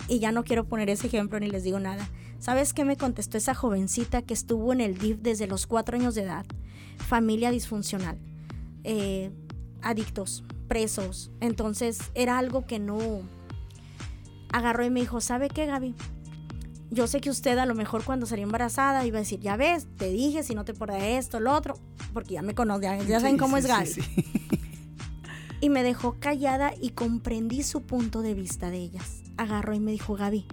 [0.07, 2.07] y ya no quiero poner ese ejemplo ni les digo nada.
[2.39, 6.15] ¿Sabes qué me contestó esa jovencita que estuvo en el DIF desde los cuatro años
[6.15, 6.45] de edad?
[6.97, 8.17] Familia disfuncional,
[8.83, 9.31] eh,
[9.81, 11.31] adictos, presos.
[11.39, 12.97] Entonces era algo que no
[14.51, 15.95] agarró y me dijo, ¿sabe qué, Gaby?
[16.91, 19.87] Yo sé que usted a lo mejor cuando salió embarazada iba a decir, ya ves,
[19.97, 21.75] te dije si no te por esto, lo otro,
[22.13, 23.89] porque ya me conocen, ya, saben cómo es Gaby.
[25.61, 29.23] y me dejó callada y comprendí su punto de vista de ellas.
[29.37, 30.45] Agarró y me dijo, Gaby,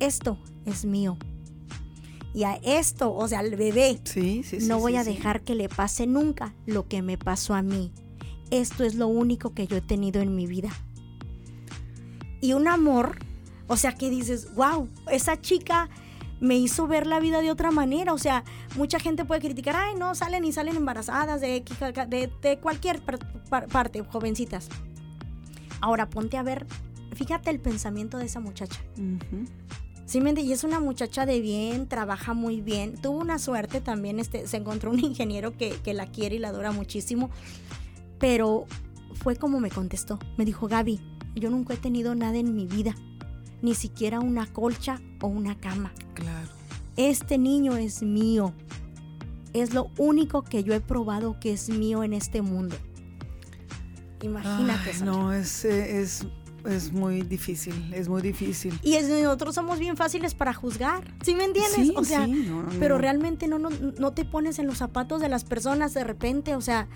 [0.00, 1.16] esto es mío.
[2.34, 4.00] Y a esto, o sea, al bebé,
[4.62, 7.92] no voy a dejar que le pase nunca lo que me pasó a mí.
[8.50, 10.70] Esto es lo único que yo he tenido en mi vida.
[12.40, 13.18] Y un amor
[13.72, 15.88] o sea, que dices, wow, esa chica
[16.40, 18.12] me hizo ver la vida de otra manera.
[18.12, 18.44] O sea,
[18.76, 21.64] mucha gente puede criticar, ay, no, salen y salen embarazadas de,
[22.42, 24.68] de, cualquier parte, jovencitas.
[25.80, 26.66] Ahora ponte a ver,
[27.14, 28.78] fíjate el pensamiento de esa muchacha.
[30.04, 33.00] Sí, y es una muchacha de bien, trabaja muy bien.
[33.00, 36.48] Tuvo una suerte también, este, se encontró un ingeniero que, que la quiere y la
[36.48, 37.30] adora muchísimo.
[38.18, 38.66] Pero
[39.14, 40.18] fue como me contestó.
[40.36, 41.00] Me dijo, Gaby,
[41.36, 42.94] yo nunca he tenido nada en mi vida
[43.62, 45.92] ni siquiera una colcha o una cama.
[46.14, 46.48] Claro.
[46.96, 48.52] Este niño es mío.
[49.52, 52.76] Es lo único que yo he probado que es mío en este mundo.
[54.20, 54.90] Imagínate.
[54.90, 55.04] eso.
[55.04, 56.26] no, es, es,
[56.64, 58.78] es, muy difícil, es muy difícil.
[58.82, 61.92] Y nosotros somos bien fáciles para juzgar, ¿sí me entiendes?
[61.96, 62.28] o sea,
[62.78, 66.54] pero realmente no, no, no te pones en los zapatos de las personas de repente,
[66.54, 66.88] o sea,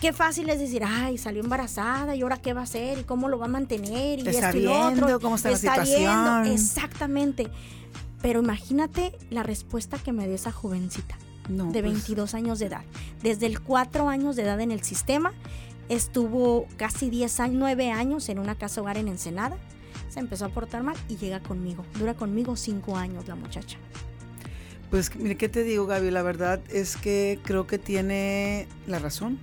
[0.00, 3.28] qué fácil es decir, ay, salió embarazada y ahora qué va a hacer y cómo
[3.28, 5.20] lo va a mantener y está esto y otro.
[5.20, 6.46] cómo está, la situación.
[6.46, 7.50] exactamente.
[8.22, 11.16] Pero imagínate la respuesta que me dio esa jovencita
[11.48, 12.34] de 22 pues.
[12.34, 12.82] años de edad.
[13.22, 15.32] Desde el 4 años de edad en el sistema,
[15.88, 19.56] estuvo casi 10 años, 9 años en una casa hogar en Ensenada.
[20.08, 21.84] Se empezó a portar mal y llega conmigo.
[21.98, 23.78] Dura conmigo 5 años la muchacha.
[24.90, 26.10] Pues mire, ¿qué te digo, Gaby?
[26.10, 29.38] La verdad es que creo que tiene la razón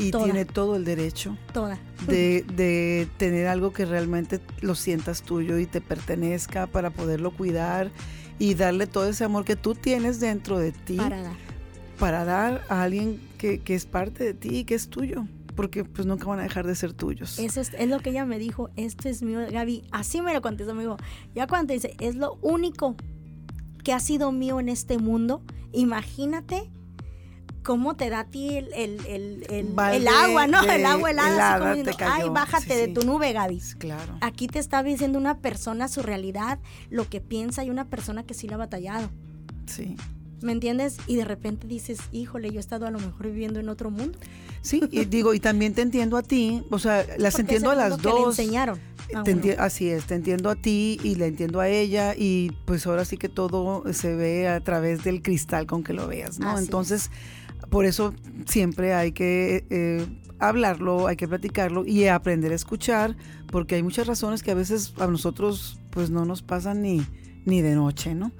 [0.00, 1.36] y tiene todo el derecho
[2.06, 7.90] De, de, tener algo que realmente lo sientas tuyo y te pertenezca para poderlo cuidar
[8.38, 10.96] y darle todo ese amor que tú tienes dentro de ti.
[10.96, 11.36] Para dar.
[11.98, 15.84] Para dar a alguien que, que es parte de ti y que es tuyo porque
[15.84, 17.38] pues nunca van a dejar de ser tuyos.
[17.38, 20.40] Eso es, es, lo que ella me dijo, esto es mío, Gaby, así me lo
[20.40, 20.96] contestó, me dijo,
[21.34, 22.96] ya cuando dice, es lo único
[23.84, 26.70] que ha sido mío en este mundo, imagínate
[27.62, 30.62] cómo te da a ti el, el, el, agua, ¿no?
[30.62, 33.60] el agua helada, así como ay, bájate de tu nube, Gaby.
[33.78, 34.16] Claro.
[34.20, 38.34] Aquí te está diciendo una persona su realidad, lo que piensa y una persona que
[38.34, 39.10] sí la ha batallado.
[39.66, 39.96] Sí.
[40.42, 40.96] ¿Me entiendes?
[41.06, 44.18] Y de repente dices, híjole, yo he estado a lo mejor viviendo en otro mundo.
[44.62, 48.00] Sí, y digo, y también te entiendo a ti, o sea, las entiendo a las
[48.00, 48.38] dos.
[48.38, 48.78] enseñaron.
[49.58, 53.18] así es, te entiendo a ti y le entiendo a ella y pues ahora sí
[53.18, 56.58] que todo se ve a través del cristal con que lo veas, ¿no?
[56.58, 57.10] Entonces,
[57.68, 58.14] por eso
[58.46, 60.06] siempre hay que eh,
[60.38, 63.16] hablarlo, hay que platicarlo y aprender a escuchar,
[63.48, 67.04] porque hay muchas razones que a veces a nosotros pues no nos pasan ni,
[67.44, 68.32] ni de noche, ¿no?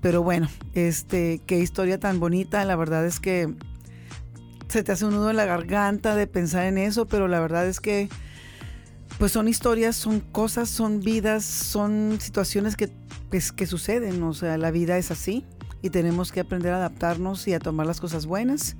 [0.00, 3.54] Pero bueno, este, qué historia tan bonita, la verdad es que
[4.68, 7.66] se te hace un nudo en la garganta de pensar en eso, pero la verdad
[7.66, 8.08] es que
[9.18, 12.90] pues son historias, son cosas, son vidas, son situaciones que,
[13.30, 15.44] pues, que suceden, o sea, la vida es así
[15.82, 18.76] y tenemos que aprender a adaptarnos y a tomar las cosas buenas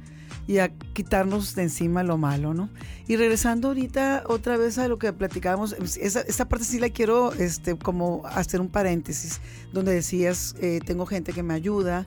[0.47, 2.69] y a quitarnos de encima lo malo, ¿no?
[3.07, 7.77] Y regresando ahorita otra vez a lo que platicábamos, esa, parte sí la quiero este,
[7.77, 9.41] como hacer un paréntesis,
[9.73, 12.07] donde decías, eh, tengo gente que me ayuda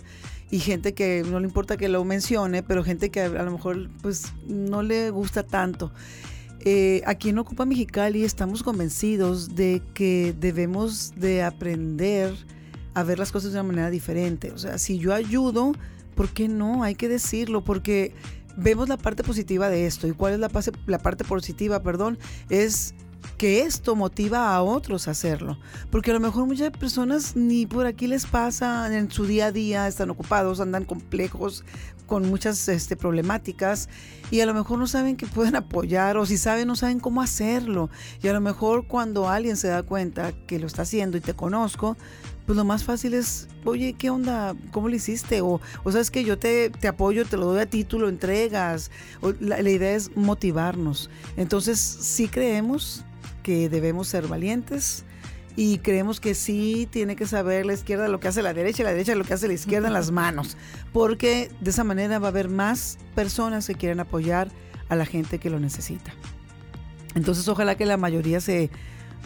[0.52, 3.90] y gente que no le importa que lo mencione, pero gente que a, lo mejor
[4.02, 5.92] pues no le gusta tanto.
[6.60, 12.34] Eh, aquí en Ocupa Mexicali estamos convencidos de que debemos de aprender
[12.96, 14.52] a ver las cosas de una manera diferente.
[14.52, 15.74] O sea, si yo ayudo,
[16.16, 16.84] ¿por qué no?
[16.84, 18.16] Hay que decirlo, porque
[18.58, 20.08] vemos la parte positiva de esto.
[20.08, 20.50] ¿Y cuál es la,
[20.88, 21.84] la parte positiva?
[21.84, 22.18] Perdón,
[22.50, 22.96] es
[23.38, 25.58] que esto motiva a otros a hacerlo.
[25.92, 29.52] Porque a lo mejor muchas personas ni por aquí les pasa en su día a
[29.52, 31.66] día, están ocupados, andan complejos,
[32.06, 33.90] con muchas este, problemáticas
[34.32, 37.22] y a lo mejor no saben que pueden apoyar o si saben no saben cómo
[37.22, 37.90] hacerlo.
[38.22, 41.34] Y a lo mejor cuando alguien se da cuenta que lo está haciendo y te
[41.34, 41.98] conozco,
[42.46, 44.56] pues lo más fácil es, oye, ¿qué onda?
[44.72, 45.42] ¿Cómo lo hiciste?
[45.42, 48.92] O, o sabes que yo te, te, apoyo, te lo doy a título, entregas.
[49.40, 51.10] la, la idea es motivarnos.
[51.38, 53.04] Entonces, sí creemos
[53.42, 55.06] que debemos ser valientes
[55.56, 58.86] y creemos que sí tiene que saber la izquierda lo que hace la derecha y
[58.86, 60.58] la derecha lo que hace la izquierda en las manos,
[60.92, 64.50] porque de esa manera va a haber más personas que quieren apoyar
[64.90, 66.14] a la gente que lo necesita.
[67.16, 68.70] Entonces ojalá que la mayoría se,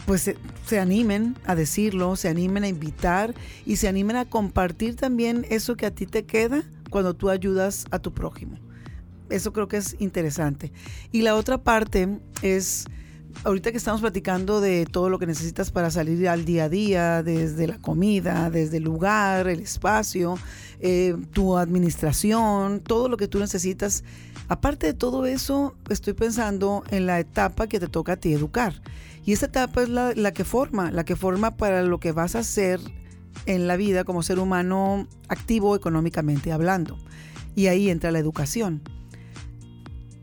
[0.06, 0.30] pues
[0.66, 3.34] se, animen a decirlo, se animen a invitar
[3.66, 7.86] y se animen a compartir también eso que a ti te queda cuando tú ayudas
[7.90, 8.58] a tu prójimo.
[9.28, 10.72] Eso creo que es interesante.
[11.12, 12.86] Y la otra parte es,
[13.44, 17.22] ahorita que estamos platicando de todo lo que necesitas para salir al día a día,
[17.22, 20.36] desde la comida, desde el lugar, el espacio,
[20.80, 24.02] eh, tu administración, todo lo que tú necesitas.
[24.48, 28.82] Aparte de todo eso, estoy pensando en la etapa que te toca a ti educar.
[29.24, 32.40] Y esa etapa es la, que forma, la que forma para lo que vas a
[32.40, 32.80] hacer
[33.46, 36.98] en la vida como ser humano activo económicamente hablando.
[37.54, 38.82] Y ahí entra la educación.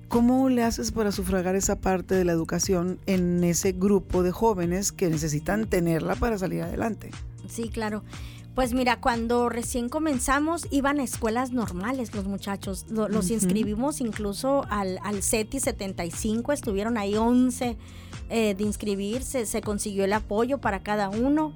[0.08, 4.92] ¿Cómo le haces para sufragar esa parte de la educación en ese grupo de jóvenes
[4.92, 7.12] que necesitan tenerla para salir adelante?
[7.48, 8.04] Sí, claro.
[8.56, 12.88] Pues mira, cuando recién comenzamos iban a escuelas normales los muchachos.
[12.90, 17.78] Los inscribimos incluso al, al CETI 75, estuvieron ahí 11
[18.30, 21.54] eh, de inscribirse, se consiguió el apoyo para cada uno.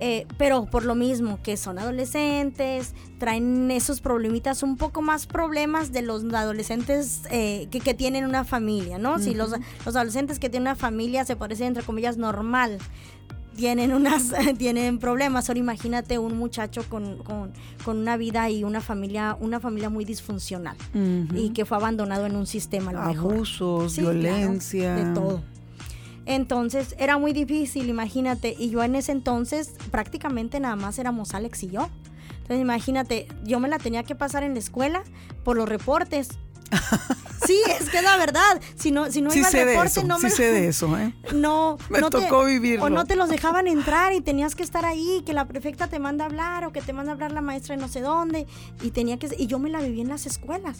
[0.00, 5.92] Eh, pero por lo mismo que son adolescentes, traen esos problemitas, un poco más problemas
[5.92, 9.20] de los adolescentes eh, que, tienen una familia, ¿no?
[9.20, 9.52] Si los,
[9.86, 12.78] los, adolescentes que tienen una familia se parecen entre comillas normal,
[13.54, 15.48] tienen unas tienen problemas.
[15.48, 17.22] Ahora imagínate un muchacho con,
[17.86, 20.76] una vida y una familia, una familia muy disfuncional
[21.34, 24.94] y que fue abandonado en un sistema a Abusos, violencia.
[24.94, 25.42] de todo.
[26.26, 28.54] Entonces era muy difícil, imagínate.
[28.58, 31.88] Y yo en ese entonces prácticamente nada más éramos Alex y yo.
[32.28, 35.02] Entonces imagínate, yo me la tenía que pasar en la escuela
[35.44, 36.28] por los reportes.
[37.46, 38.60] sí, es que es la verdad.
[38.76, 40.30] Si no, si no iba al reporte, no me.
[40.30, 41.14] Sí sé de eso, ¿eh?
[41.34, 41.78] No.
[41.88, 42.80] me tocó vivir.
[42.80, 45.98] O no te los dejaban entrar y tenías que estar ahí, que la prefecta te
[45.98, 48.46] manda a hablar o que te manda a hablar la maestra de no sé dónde.
[48.82, 49.28] Y tenía que.
[49.38, 50.78] Y yo me la viví en las escuelas.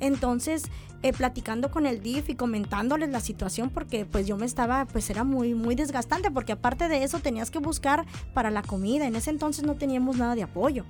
[0.00, 0.64] Entonces,
[1.02, 5.10] eh, platicando con el DIF y comentándoles la situación porque pues yo me estaba, pues
[5.10, 9.06] era muy, muy desgastante porque aparte de eso tenías que buscar para la comida.
[9.06, 10.84] En ese entonces no teníamos nada de apoyo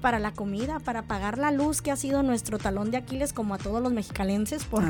[0.00, 3.54] para la comida, para pagar la luz, que ha sido nuestro talón de Aquiles, como
[3.54, 4.84] a todos los mexicalenses, por,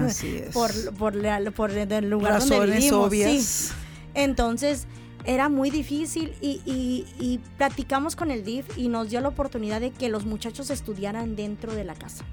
[0.53, 3.07] por, por, por, el lugar donde vivimos.
[3.07, 3.73] Obvias.
[4.15, 4.89] Entonces,
[5.25, 9.81] era muy difícil y, y, y, platicamos con el DIF y nos dio la oportunidad
[9.81, 12.25] de que los muchachos estudiaran dentro de la casa.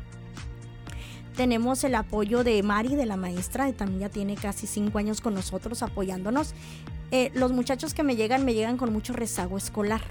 [1.35, 5.21] Tenemos el apoyo de Mari, de la maestra, que también ya tiene casi cinco años
[5.21, 6.53] con nosotros apoyándonos.
[7.11, 10.01] Eh, los muchachos que me llegan, me llegan con mucho rezago escolar,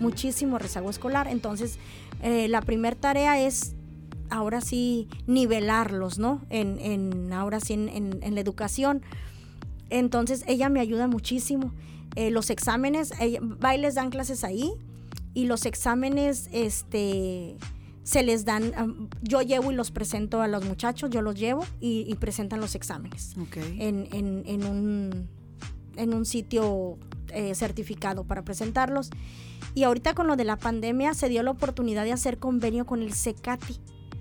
[0.00, 1.28] muchísimo rezago escolar.
[1.28, 1.78] Entonces,
[2.22, 3.74] eh, la primera tarea es
[4.30, 6.40] ahora sí nivelarlos, ¿no?
[6.48, 9.02] En, ahora sí en, la educación.
[9.90, 11.72] Entonces, ella me ayuda muchísimo.
[12.16, 14.72] Eh, los exámenes, bailes dan clases ahí
[15.34, 17.56] y los exámenes, este
[18.06, 22.14] se les dan, yo llevo y los presento a los muchachos, yo los llevo y,
[22.20, 23.34] presentan los exámenes.
[23.56, 25.28] En, un
[25.96, 26.98] en un sitio
[27.32, 29.10] eh, certificado para presentarlos.
[29.74, 33.02] Y ahorita con lo de la pandemia se dio la oportunidad de hacer convenio con
[33.02, 33.76] el CECATI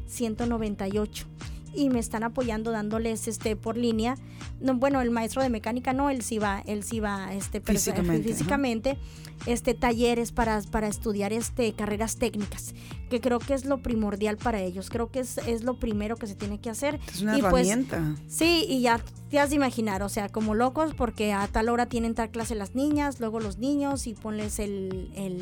[0.07, 1.27] 198
[1.75, 4.17] y me están apoyando dándoles este por línea.
[4.59, 8.27] No, bueno, el maestro de mecánica no, él sí va, él sí va este físicamente,
[8.27, 8.97] físicamente
[9.45, 12.73] este talleres para, para estudiar este carreras técnicas,
[13.09, 14.89] que creo que es lo primordial para ellos.
[14.89, 16.99] Creo que es, es lo primero que se tiene que hacer.
[17.07, 18.15] Es una pues, herramienta.
[18.27, 21.85] sí, y ya te has de imaginar, o sea, como locos porque a tal hora
[21.87, 25.39] tienen tal clase las niñas, luego los niños y ponles el, el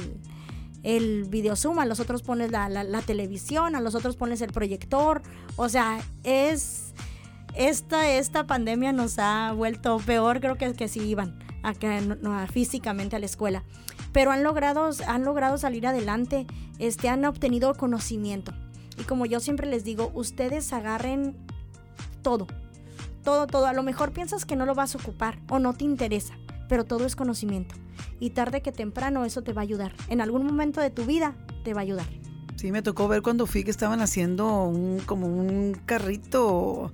[0.83, 4.51] el video zoom, a los otros pones la, la, televisión, a los otros pones el
[4.51, 5.21] proyector.
[5.55, 6.93] O sea, es.
[7.55, 13.19] Esta, esta pandemia nos ha vuelto peor, creo que, que si iban a, físicamente a
[13.19, 13.63] la escuela.
[14.11, 16.45] Pero han logrado, han logrado salir adelante,
[16.79, 18.53] este, han obtenido conocimiento.
[18.97, 21.35] Y como yo siempre les digo, ustedes agarren
[22.21, 22.47] todo,
[23.23, 23.65] todo, todo.
[23.67, 26.35] A lo mejor piensas que no lo vas a ocupar o no te interesa,
[26.67, 27.75] pero todo es conocimiento
[28.19, 29.93] y tarde que temprano eso te va a ayudar.
[30.07, 32.07] En algún momento de tu vida te va a ayudar.
[32.55, 36.93] Sí, me tocó ver cuando fui que estaban haciendo un, como un carrito,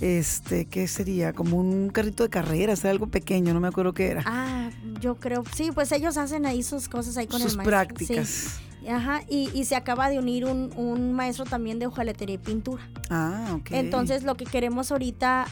[0.00, 1.32] este, ¿qué sería?
[1.32, 4.22] Como un carrito de carreras, algo pequeño, no me acuerdo qué era.
[4.26, 7.70] Ah, yo creo, sí, pues ellos hacen ahí sus cosas ahí con sus el maestro.
[7.70, 8.60] prácticas.
[8.88, 12.88] Ajá, y, y, se acaba de unir un, un, maestro también de hojalatería y pintura.
[13.10, 13.72] Ah, ok.
[13.72, 15.46] Entonces lo que queremos ahorita,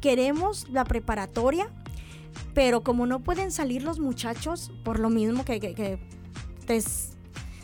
[0.00, 1.68] queremos la preparatoria
[2.54, 5.98] pero como no pueden salir los muchachos, por lo mismo que, que,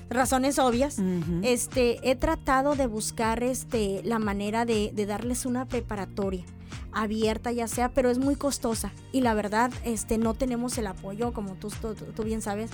[0.09, 0.99] razones obvias,
[1.43, 6.45] este, he tratado de buscar este, la manera de, darles una preparatoria
[6.93, 11.33] abierta ya sea, pero es muy costosa y la verdad este, no tenemos el apoyo,
[11.33, 11.71] como tú,
[12.15, 12.71] tú bien sabes,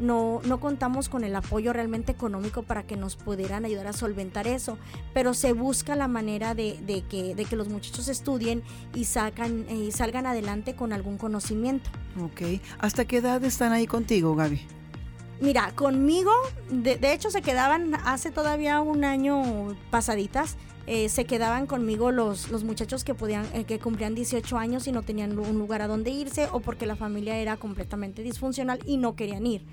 [0.00, 4.46] no, no contamos con el apoyo realmente económico para que nos pudieran ayudar a solventar
[4.46, 4.78] eso,
[5.12, 8.62] pero se busca la manera de, que, de que los muchachos estudien
[8.94, 11.90] y, sacan, eh, y salgan adelante con algún conocimiento.
[12.22, 14.60] Ok, ¿hasta qué edad están ahí contigo, Gaby?
[15.40, 16.32] Mira, conmigo,
[16.68, 20.56] de, hecho se quedaban hace todavía un año pasaditas,
[20.90, 24.92] eh, se quedaban conmigo los, los muchachos que podían, eh, que cumplían 18 años y
[24.92, 28.96] no tenían un lugar a donde irse o porque la familia era completamente disfuncional y
[28.96, 29.66] no querían ir.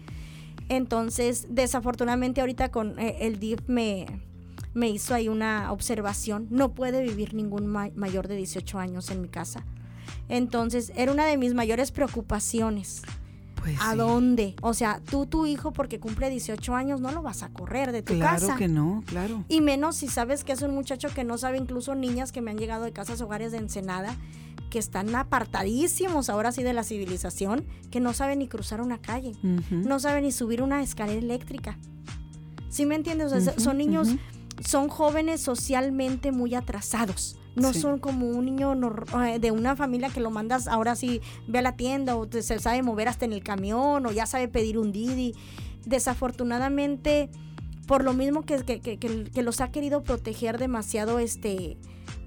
[0.68, 4.08] Entonces, desafortunadamente ahorita con eh, el DIF me,
[4.74, 6.48] me hizo ahí una observación.
[6.50, 9.64] No puede vivir ningún mayor de 18 años en mi casa.
[10.28, 13.04] Entonces, era una de mis mayores preocupaciones.
[13.66, 14.56] Pues ¿A dónde?
[14.62, 18.04] O sea, tú, tu hijo, porque cumple 18 años, no lo vas a correr de
[18.04, 18.46] tu casa.
[18.46, 19.44] Claro que no, claro.
[19.50, 22.52] Y menos si sabes que es un muchacho que no sabe, incluso niñas que me
[22.52, 24.16] han llegado de casas hogares de Ensenada,
[24.70, 29.32] que están apartadísimos ahora sí de la civilización, que no saben ni cruzar una calle,
[29.72, 31.80] no saben ni subir una escalera eléctrica.
[32.70, 33.34] ¿Sí me entiendes?
[33.34, 34.10] O sea, son niños,
[34.64, 37.36] son jóvenes socialmente muy atrasados.
[37.56, 38.76] No son como un niño
[39.40, 42.82] de una familia que lo mandas ahora sí ve a la tienda o se sabe
[42.82, 45.34] mover hasta en el camión o ya sabe pedir un Didi.
[45.86, 47.30] Desafortunadamente,
[47.88, 51.78] por lo mismo que, que, que, que los ha querido proteger demasiado este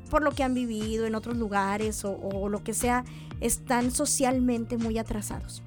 [0.09, 3.05] por lo que han vivido en otros lugares o, lo que sea,
[3.41, 5.63] están socialmente muy atrasados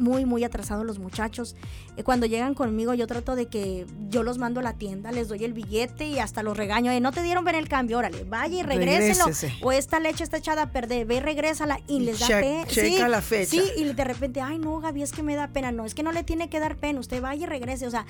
[0.00, 1.54] muy, muy atrasados los muchachos.
[1.96, 5.28] Eh, cuando llegan conmigo, yo trato de que yo los mando a la tienda, les
[5.28, 6.98] doy el billete y hasta los regaño.
[7.00, 9.26] no te dieron ver el cambio, órale, vaya y regréselo.
[9.62, 11.80] O esta leche está echada a perder, ve y regrésala.
[11.86, 12.64] Y, les da pena.
[12.68, 13.50] Sí, la fecha.
[13.50, 15.70] Sí, y de repente, ay, no, Gaby, es que me da pena.
[15.70, 17.00] No, es que no le tiene que dar pena.
[17.00, 17.86] Usted vaya y regrese.
[17.86, 18.06] O sea,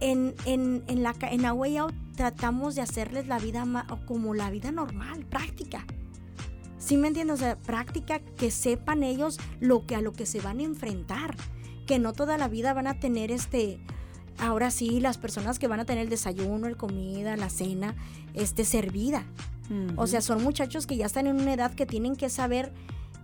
[0.00, 3.64] en, en, en, la, en la Way Out tratamos de hacerles la vida
[4.06, 5.84] como la vida normal, práctica.
[6.86, 7.34] ¿Sí me entiendes?
[7.34, 11.34] O sea, práctica que sepan ellos lo que a lo que se van a enfrentar.
[11.84, 13.80] Que no toda la vida van a tener este.
[14.38, 17.96] Ahora sí, las personas que van a tener el desayuno, el comida, la cena,
[18.34, 19.24] este, servida.
[19.96, 22.72] O sea, son muchachos que ya están en una edad que tienen que saber,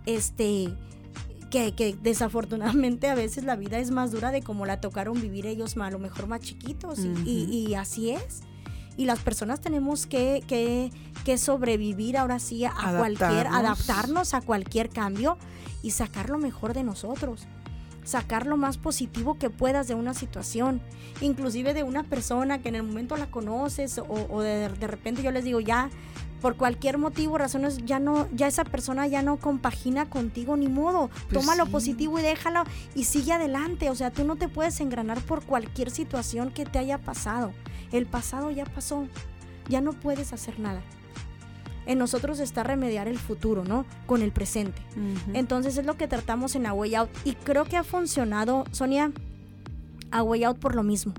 [0.05, 0.73] este,
[1.49, 5.77] que, desafortunadamente a veces la vida es más dura de como la tocaron vivir ellos,
[5.77, 8.41] a lo mejor más chiquitos, y, así es.
[8.97, 15.37] Y las personas tenemos que, que, sobrevivir ahora sí a cualquier, adaptarnos a cualquier cambio
[15.81, 17.47] y sacar lo mejor de nosotros
[18.03, 20.81] sacar lo más positivo que puedas de una situación,
[21.21, 25.31] inclusive de una persona que en el momento la conoces o, de, de, repente yo
[25.31, 25.89] les digo ya
[26.43, 31.09] por cualquier motivo, razones, ya no, ya esa persona ya no compagina contigo ni modo.
[31.29, 32.65] Pues Toma lo positivo y déjalo
[32.95, 33.89] y sigue adelante.
[33.89, 37.53] O sea, tú no te puedes engranar por cualquier situación que te haya pasado.
[37.93, 39.07] El pasado ya pasó.
[39.69, 40.81] Ya no puedes hacer nada.
[41.85, 43.85] En nosotros está remediar el futuro, ¿no?
[44.05, 44.81] Con el presente.
[45.33, 47.09] Entonces es lo que tratamos en A Way Out.
[47.23, 49.13] Y creo que ha funcionado, Sonia,
[50.11, 51.13] A Way Out por lo mismo.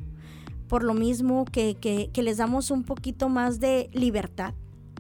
[0.69, 1.77] Por lo mismo que,
[2.13, 4.53] que les damos un poquito más de libertad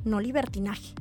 [0.04, 0.94] no libertinaje,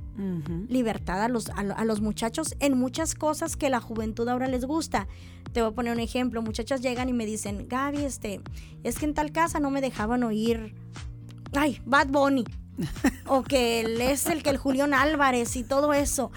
[0.70, 5.08] libertad a los, a, los muchachos en muchas cosas que la juventud ahora les gusta.
[5.52, 6.42] Te voy a poner un ejemplo.
[6.42, 8.42] Muchachas llegan y me dicen, Gaby, este,
[8.84, 10.76] es que en tal casa no me dejaban oír,
[11.54, 12.46] ay, Bad Bunny.
[13.28, 16.32] o que él es el que el Julián Álvarez y todo eso.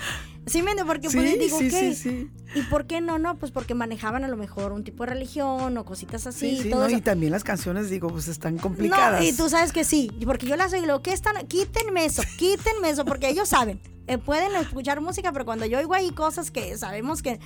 [0.47, 3.19] Sí, me porque sí, pues, digo, sí, ¿Y por qué no?
[3.19, 6.61] No, pues porque manejaban a lo mejor un tipo de religión o cositas así.
[6.61, 9.21] y, todo y también las canciones, digo, pues están complicadas.
[9.21, 11.47] No, y tú sabes que sí, porque yo las oigo, ¿qué están?
[11.49, 13.81] Quítenme eso, quítenme eso, porque ellos saben.
[14.07, 17.41] Eh, pueden escuchar música, pero cuando yo oigo ahí cosas que sabemos que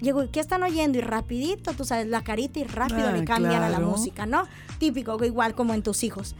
[0.00, 0.98] Llego, ¿qué están oyendo?
[0.98, 4.44] Y rapidito, tú sabes, la carita y rápido le cambian a la música, ¿no?
[4.78, 6.36] Típico, igual como en tus hijos.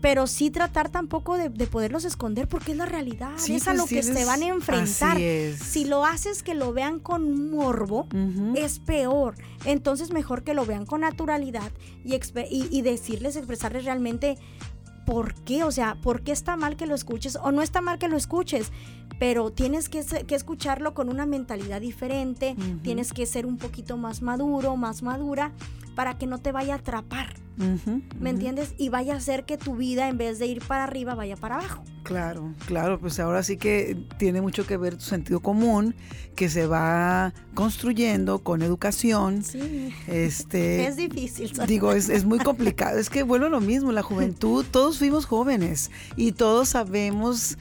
[0.00, 4.02] Pero sí tratar tampoco de, poderlos esconder porque es la realidad, es a lo que
[4.02, 5.18] se van a enfrentar.
[5.18, 8.08] Si lo haces que lo vean con morbo,
[8.54, 9.34] es peor.
[9.64, 11.70] Entonces mejor que lo vean con naturalidad
[12.04, 12.18] y,
[12.70, 14.38] y decirles, expresarles realmente
[15.08, 17.98] por qué, o sea, por qué está mal que lo escuches o no está mal
[17.98, 18.70] que lo escuches
[19.18, 24.20] pero tienes que, que escucharlo con una mentalidad diferente, tienes que ser un poquito más
[24.20, 25.52] maduro, más madura,
[25.98, 27.34] para que no te vaya a atrapar.
[28.20, 28.72] ¿Me entiendes?
[28.78, 31.56] Y vaya a hacer que tu vida, en vez de ir para arriba, vaya para
[31.56, 31.82] abajo.
[32.04, 35.96] Claro, claro, pues ahora sí que tiene mucho que ver tu sentido común,
[36.36, 39.42] que se va construyendo con educación.
[39.42, 39.92] Sí.
[40.06, 41.50] Este, es difícil.
[41.66, 42.96] Digo, es, es muy complicado.
[42.96, 47.58] es que vuelvo a lo mismo, la juventud, todos fuimos jóvenes y todos sabemos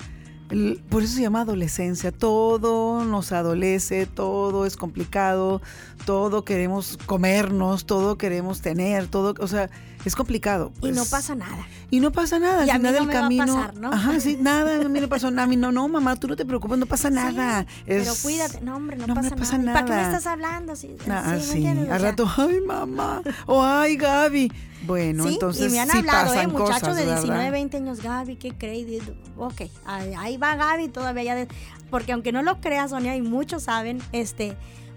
[0.89, 2.11] por eso se llama adolescencia.
[2.11, 5.61] Todo nos adolece, todo es complicado,
[6.05, 9.69] todo queremos comernos, todo queremos tener, todo, o sea,
[10.07, 10.71] es complicado.
[10.81, 11.09] y no pues.
[11.09, 11.67] pasa nada.
[11.91, 12.65] Y no pasa nada.
[12.65, 13.91] Y a mí no me camino, va a pasar, ¿no?
[13.91, 15.43] Ajá, sí, nada, a mí no pasó nada.
[15.43, 17.65] A mí no, no, mamá, tú no te preocupes, no pasa nada.
[17.85, 18.61] pero cuídate.
[18.61, 19.73] No, hombre, no, pasa, nada.
[19.73, 20.75] ¿Para qué me estás hablando?
[20.75, 21.67] Sí, ah, sí, sí.
[21.67, 24.51] Al rato, ay, mamá, o ay, Gaby.
[24.85, 25.71] Bueno, entonces.
[25.71, 26.47] Y me han hablado, ¿eh?
[26.47, 29.03] Muchachos de 19, 20 años, Gaby, ¿qué crees?
[29.35, 31.47] Ok, ahí va Gaby todavía ya.
[31.89, 34.55] porque aunque no lo creas, Sonia, y muchos saben, este.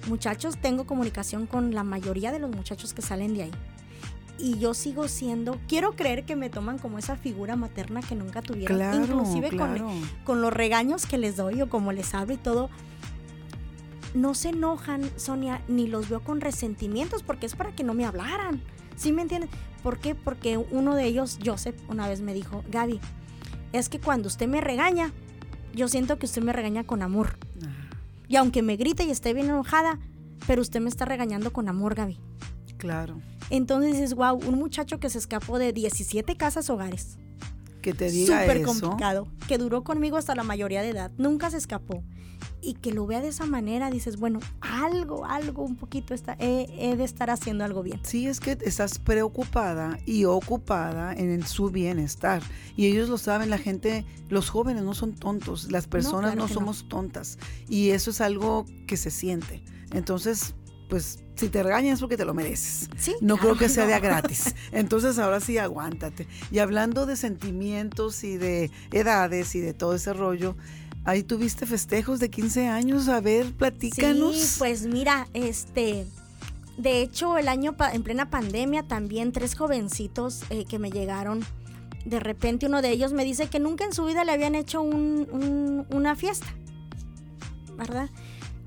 [0.08, 3.50] Muchachos, tengo comunicación con la mayoría de los muchachos que salen de ahí
[4.42, 8.42] y yo sigo siendo, quiero creer que me toman como esa figura materna que nunca
[8.42, 12.70] tuvieron, inclusive con, con, los regaños que les doy o como les hablo y todo.
[14.14, 18.04] No se enojan, Sonia, ni los veo con resentimientos porque es para que no me
[18.04, 18.60] hablaran.
[18.96, 19.50] ¿Sí me entiendes?
[19.82, 20.14] ¿Por qué?
[20.14, 23.00] Porque uno de ellos, Joseph, una vez me dijo, Gaby,
[23.72, 25.12] es que cuando usted me regaña,
[25.74, 27.38] yo siento que usted me regaña con amor.
[28.28, 29.98] Y aunque me grite y esté bien enojada,
[30.46, 32.18] pero usted me está regañando con amor, Gaby.
[32.80, 33.20] Claro.
[33.50, 37.18] Entonces dices, wow, un muchacho que se escapó de 17 casas hogares.
[37.82, 39.28] Que te diga Súper complicado.
[39.46, 41.10] Que duró conmigo hasta la mayoría de edad.
[41.18, 42.02] Nunca se escapó.
[42.62, 46.94] Y que lo vea de esa manera, dices, bueno, algo, algo, un poquito está, he,
[46.96, 48.00] de estar haciendo algo bien.
[48.02, 52.42] Sí, es que estás preocupada y ocupada en su bienestar.
[52.76, 56.88] Y ellos lo saben, la gente, los jóvenes no son tontos, las personas no, somos
[56.88, 57.38] tontas.
[57.68, 59.62] Y eso es algo que se siente.
[59.92, 60.54] Entonces,
[60.88, 62.88] pues si te regañas es porque te lo mereces.
[62.98, 63.14] ¿Sí?
[63.20, 64.54] No creo que sea de gratis.
[64.72, 66.26] Entonces ahora sí aguántate.
[66.50, 70.54] Y hablando de sentimientos y de edades y de todo ese rollo,
[71.04, 73.08] ahí tuviste festejos de 15 años.
[73.08, 74.36] A ver, platícanos.
[74.36, 76.06] Sí, pues mira, este...
[76.76, 81.44] De hecho, el año en plena pandemia también tres jovencitos eh, que me llegaron,
[82.06, 84.80] de repente uno de ellos me dice que nunca en su vida le habían hecho
[84.80, 86.46] una fiesta,
[87.76, 88.08] ¿verdad?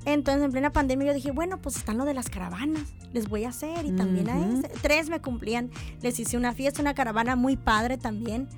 [0.04, 3.44] Entonces, en plena pandemia, yo dije, bueno, pues están lo de las caravanas, les voy
[3.44, 3.86] a hacer.
[3.86, 4.68] Y también a ese.
[4.82, 5.70] Tres me cumplían.
[6.02, 8.48] Les hice una fiesta, una caravana muy padre también.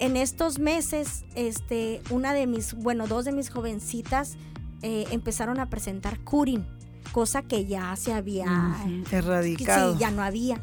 [0.00, 4.36] En estos meses, este, una de mis, bueno, dos de mis jovencitas
[4.82, 6.66] eh, empezaron a presentar curing,
[7.12, 8.76] cosa que ya se había
[9.12, 9.94] erradicado.
[9.94, 10.60] Sí, ya no había.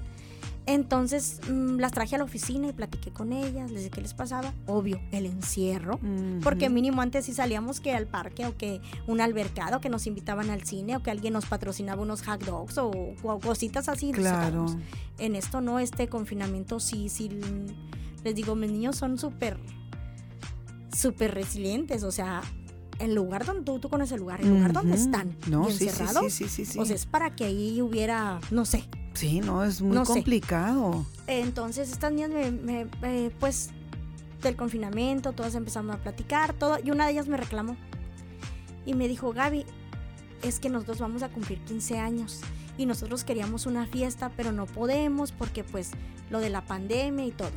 [0.74, 4.14] Entonces mm, las traje a la oficina y platiqué con ellas, les dije qué les
[4.14, 4.54] pasaba.
[4.68, 6.00] Obvio, el encierro,
[6.42, 10.50] porque mínimo antes sí salíamos que al parque o que un albercado, que nos invitaban
[10.50, 12.92] al cine o que alguien nos patrocinaba unos hot dogs o,
[13.42, 14.12] cositas así.
[14.12, 14.66] Claro.
[15.18, 17.30] En esto no, este confinamiento sí, sí,
[18.24, 19.58] les digo, mis niños son súper,
[20.96, 22.42] súper resilientes, o sea,
[23.00, 26.48] el lugar donde tú, tú conoces el lugar, el lugar donde están no, encerrados, sí,
[26.48, 29.98] sí, sí, o sea, es para que ahí hubiera, no sé, Sí, no, es muy
[30.04, 31.06] complicado.
[31.28, 32.88] Entonces estas niñas me,
[33.40, 33.70] pues
[34.42, 37.78] del confinamiento, todas empezamos a platicar, todo, y una de ellas me reclamó
[38.86, 39.66] y me dijo, Gaby,
[40.42, 42.42] es que nosotros vamos a cumplir 15 años
[42.78, 45.92] y nosotros queríamos una fiesta, pero no podemos porque pues
[46.30, 47.52] lo de la pandemia y todo.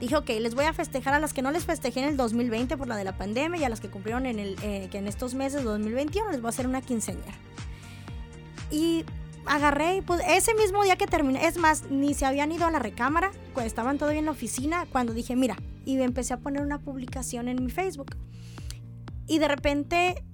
[0.00, 2.76] Dije, ok, les voy a festejar a las que no les festejé en el 2020
[2.76, 5.06] por la de la pandemia y a las que cumplieron en, el, eh, que en
[5.06, 7.32] estos meses 2021 les voy a hacer una quinceañera.
[8.70, 9.06] Y
[9.46, 12.70] agarré y pues ese mismo día que terminé, es más, ni se habían ido a
[12.70, 13.30] la recámara,
[13.64, 17.64] estaban todavía en la oficina, cuando dije, mira, y empecé a poner una publicación en
[17.64, 18.16] mi Facebook.
[19.26, 20.24] Y de repente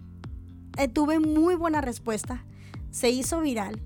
[0.78, 2.44] eh, tuve muy buena respuesta,
[2.90, 3.80] se hizo viral.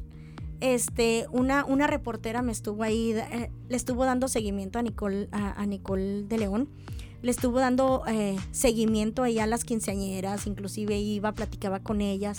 [0.61, 5.66] Este, una, una reportera me estuvo ahí, eh, le estuvo dando seguimiento a Nicole, a,
[5.66, 6.70] Nicole de León
[7.22, 12.39] le estuvo dando eh, seguimiento ahí a las quinceañeras, inclusive iba, platicaba con ellas.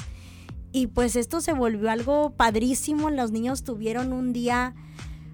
[0.77, 4.75] Y pues esto se volvió algo padrísimo, los niños tuvieron un día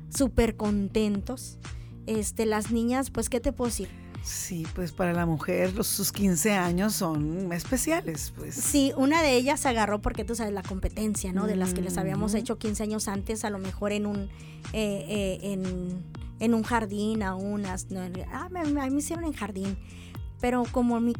[0.07, 1.57] súper contentos.
[2.05, 3.89] Este, las niñas, pues, ¿qué te puedo decir?
[4.23, 8.55] Sí, pues para la mujer los, sus 15 años son especiales, pues.
[8.55, 11.45] Sí, una de ellas se agarró porque tú sabes la competencia, ¿no?
[11.45, 14.29] De las que les habíamos hecho 15 años antes, a lo mejor en un,
[14.71, 15.59] eh, eh,
[16.39, 17.99] en, un jardín, a unas, no,
[18.31, 19.77] ah, me, me, hicieron en jardín.
[20.43, 21.13] Pero como mi,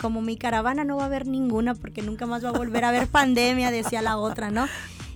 [0.00, 2.90] como mi caravana no va a haber ninguna porque nunca más va a volver a
[2.90, 4.68] haber pandemia, decía la otra, ¿no?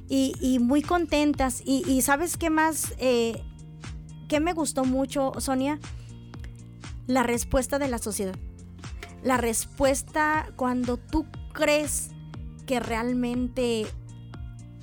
[0.09, 1.63] Y, muy contentas.
[1.65, 2.93] Y, ¿sabes qué más?
[2.99, 3.41] Eh,
[4.29, 5.79] ¿Qué me gustó mucho, Sonia?
[7.07, 8.35] la respuesta de la sociedad.
[9.23, 12.11] La respuesta cuando tú crees
[12.67, 13.87] que realmente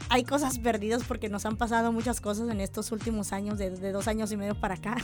[0.07, 4.07] hay cosas perdidas porque nos han pasado muchas cosas en estos últimos años, de, dos
[4.07, 4.95] años y medio para acá.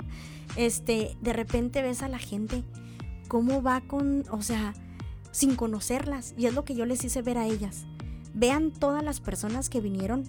[0.56, 2.64] este, de repente ves a la gente
[3.28, 4.74] cómo va con, o sea,
[5.30, 6.34] sin conocerlas.
[6.36, 7.86] Y es lo que yo les hice ver a ellas.
[8.34, 10.24] Vean todas las personas que vinieron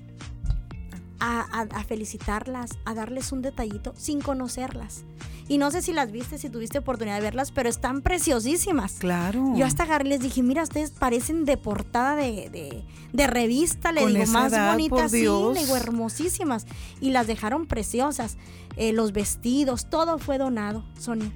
[1.19, 5.05] a, a felicitarlas, a darles un detallito sin conocerlas.
[5.49, 8.93] Y no sé si las viste, si tuviste oportunidad de verlas, pero están preciosísimas.
[8.99, 9.53] Claro.
[9.55, 14.25] Yo hasta agarré les dije, mira, ustedes parecen de portada de, de, revista, le digo,
[14.27, 16.67] más bonitas, sí, le digo, hermosísimas.
[17.01, 18.37] Y las dejaron preciosas.
[18.77, 21.31] Eh, los vestidos, todo fue donado, Sonia.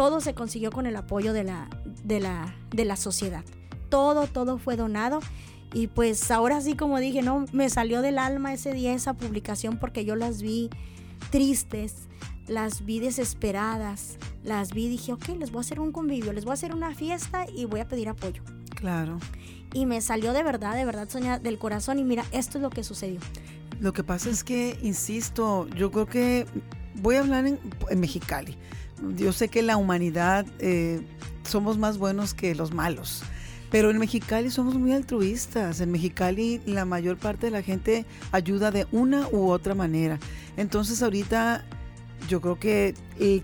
[0.00, 1.68] Todo se consiguió con el apoyo de la,
[2.04, 3.44] de la, de la sociedad.
[3.90, 5.20] Todo, todo fue donado.
[5.74, 9.76] Y pues ahora sí, como dije, no, me salió del alma ese día esa publicación
[9.76, 10.70] porque yo las vi
[11.28, 12.08] tristes,
[12.48, 16.52] las vi desesperadas, las vi dije, ok, les voy a hacer un convivio, les voy
[16.52, 18.42] a hacer una fiesta y voy a pedir apoyo.
[18.76, 19.18] Claro.
[19.74, 22.70] Y me salió de verdad, de verdad, Sonia, del corazón y mira, esto es lo
[22.70, 23.20] que sucedió.
[23.80, 26.46] Lo que pasa es que, insisto, yo creo que
[26.94, 27.60] voy a hablar en,
[28.00, 28.56] Mexicali.
[29.16, 31.00] Yo sé que la humanidad eh,
[31.48, 33.22] somos más buenos que los malos.
[33.70, 35.80] Pero en Mexicali somos muy altruistas.
[35.80, 40.18] En Mexicali la mayor parte de la gente ayuda de una u otra manera.
[40.56, 41.64] Entonces ahorita
[42.28, 42.94] yo creo que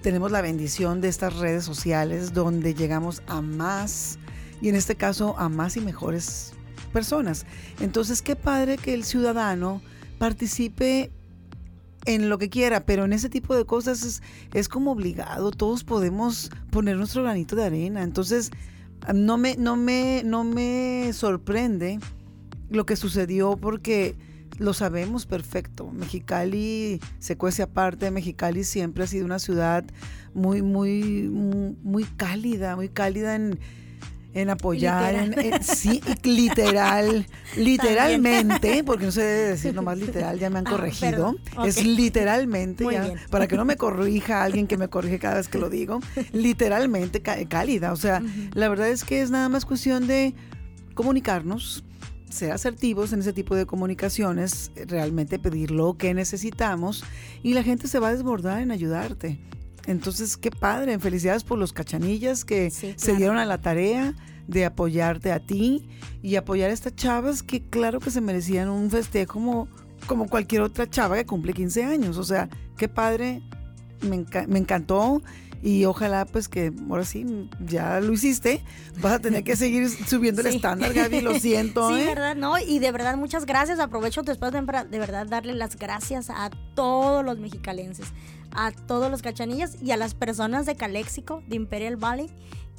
[0.02, 4.18] tenemos la bendición de estas redes sociales donde llegamos a más,
[4.60, 6.52] y en este caso a más y mejores
[6.92, 7.46] personas.
[7.80, 9.82] Entonces, qué padre que el ciudadano
[10.18, 11.10] participe
[12.06, 14.22] en lo que quiera, pero en ese tipo de cosas es,
[14.54, 18.02] es como obligado, todos podemos poner nuestro granito de arena.
[18.02, 18.50] Entonces,
[19.14, 21.98] no me, no me, no me sorprende
[22.70, 24.16] lo que sucedió porque
[24.58, 25.90] lo sabemos perfecto.
[25.90, 28.10] Mexicali se cuece aparte.
[28.10, 29.84] Mexicali siempre ha sido una ciudad
[30.34, 31.28] muy, muy,
[31.82, 33.58] muy, cálida, muy cálida en,
[34.36, 37.26] en apoyar, en, sí, literal,
[37.56, 42.84] literalmente, porque no se debe decir nomás literal, ya me han ah, corregido, es literalmente,
[43.30, 46.00] para que no me corrija alguien que me corrige cada vez que lo digo,
[46.32, 48.22] literalmente cálida, o sea,
[48.52, 50.34] la verdad es que es nada más cuestión de
[50.92, 51.82] comunicarnos,
[52.28, 57.04] ser asertivos en ese tipo de comunicaciones, realmente pedir lo que necesitamos
[57.42, 59.38] y la gente se va a desbordar en ayudarte.
[59.86, 64.14] Entonces, qué padre, felicidades por los cachanillas que se dieron a la tarea
[64.46, 65.88] de apoyarte a ti
[66.22, 69.68] y apoyar a estas chavas que claro que se merecían un festejo como,
[70.06, 72.16] como cualquier otra chava que cumple 15 años.
[72.16, 73.42] O sea, qué padre,
[74.02, 75.22] me, me encantó
[75.62, 78.62] y ojalá pues que ahora sí ya lo hiciste,
[79.00, 81.88] vas a tener que seguir subiendo el estándar, Gaby, lo siento.
[81.88, 82.06] Sí, ¿eh?
[82.06, 82.58] verdad, ¿no?
[82.58, 87.24] Y de verdad muchas gracias, aprovecho después de, de verdad darle las gracias a todos
[87.24, 88.06] los mexicalenses,
[88.56, 92.30] a todos los cachanillas y a las personas de Caléxico, de Imperial Valley.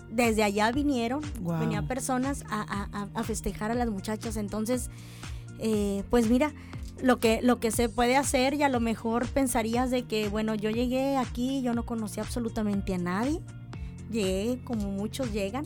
[0.09, 1.21] Desde allá vinieron,
[1.59, 4.89] venían personas a, a, festejar a las muchachas, entonces,
[5.59, 6.53] eh, pues mira,
[7.01, 10.55] lo que, lo que se puede hacer y a lo mejor pensarías de que, bueno,
[10.55, 13.41] yo llegué aquí, yo no conocí absolutamente a nadie,
[14.09, 15.65] llegué como muchos llegan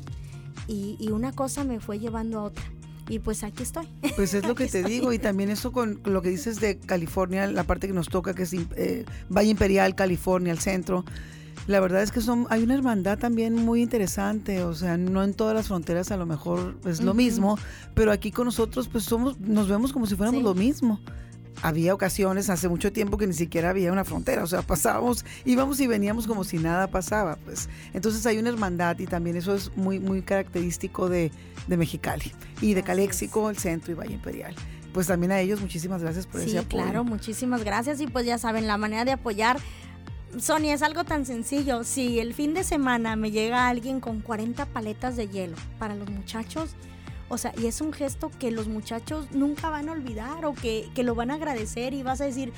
[0.68, 2.64] y, una cosa me fue llevando a otra.
[3.12, 3.88] Y pues aquí estoy.
[4.16, 7.46] Pues es lo que te digo, y también eso con lo que dices de California,
[7.46, 11.04] la parte que nos toca, que es eh, Valle Imperial, California, el centro.
[11.68, 15.34] La verdad es que son, hay una hermandad también muy interesante, o sea, no en
[15.34, 17.60] todas las fronteras a lo mejor es lo mismo,
[17.94, 21.00] pero aquí con nosotros pues somos, nos vemos como si fuéramos lo mismo.
[21.62, 25.80] Había ocasiones hace mucho tiempo que ni siquiera había una frontera, o sea, pasábamos, íbamos
[25.80, 27.70] y veníamos como si nada pasaba, pues.
[27.94, 31.32] Entonces hay una hermandad y también eso es muy, muy característico de,
[31.68, 32.32] de Mexicali
[32.62, 34.56] y de Caléxico, el centro y Valle Imperial
[34.94, 36.84] pues también a ellos muchísimas gracias por ese apoyo.
[36.84, 39.58] Claro, muchísimas gracias y pues ya saben, la manera de apoyar
[40.38, 41.84] Sonia, es algo tan sencillo.
[41.84, 46.10] Si el fin de semana me llega alguien con 40 paletas de hielo para los
[46.10, 46.76] muchachos,
[47.32, 50.90] o sea, y es un gesto que los muchachos nunca van a olvidar o que,
[50.94, 52.52] que lo van a agradecer y vas a decir,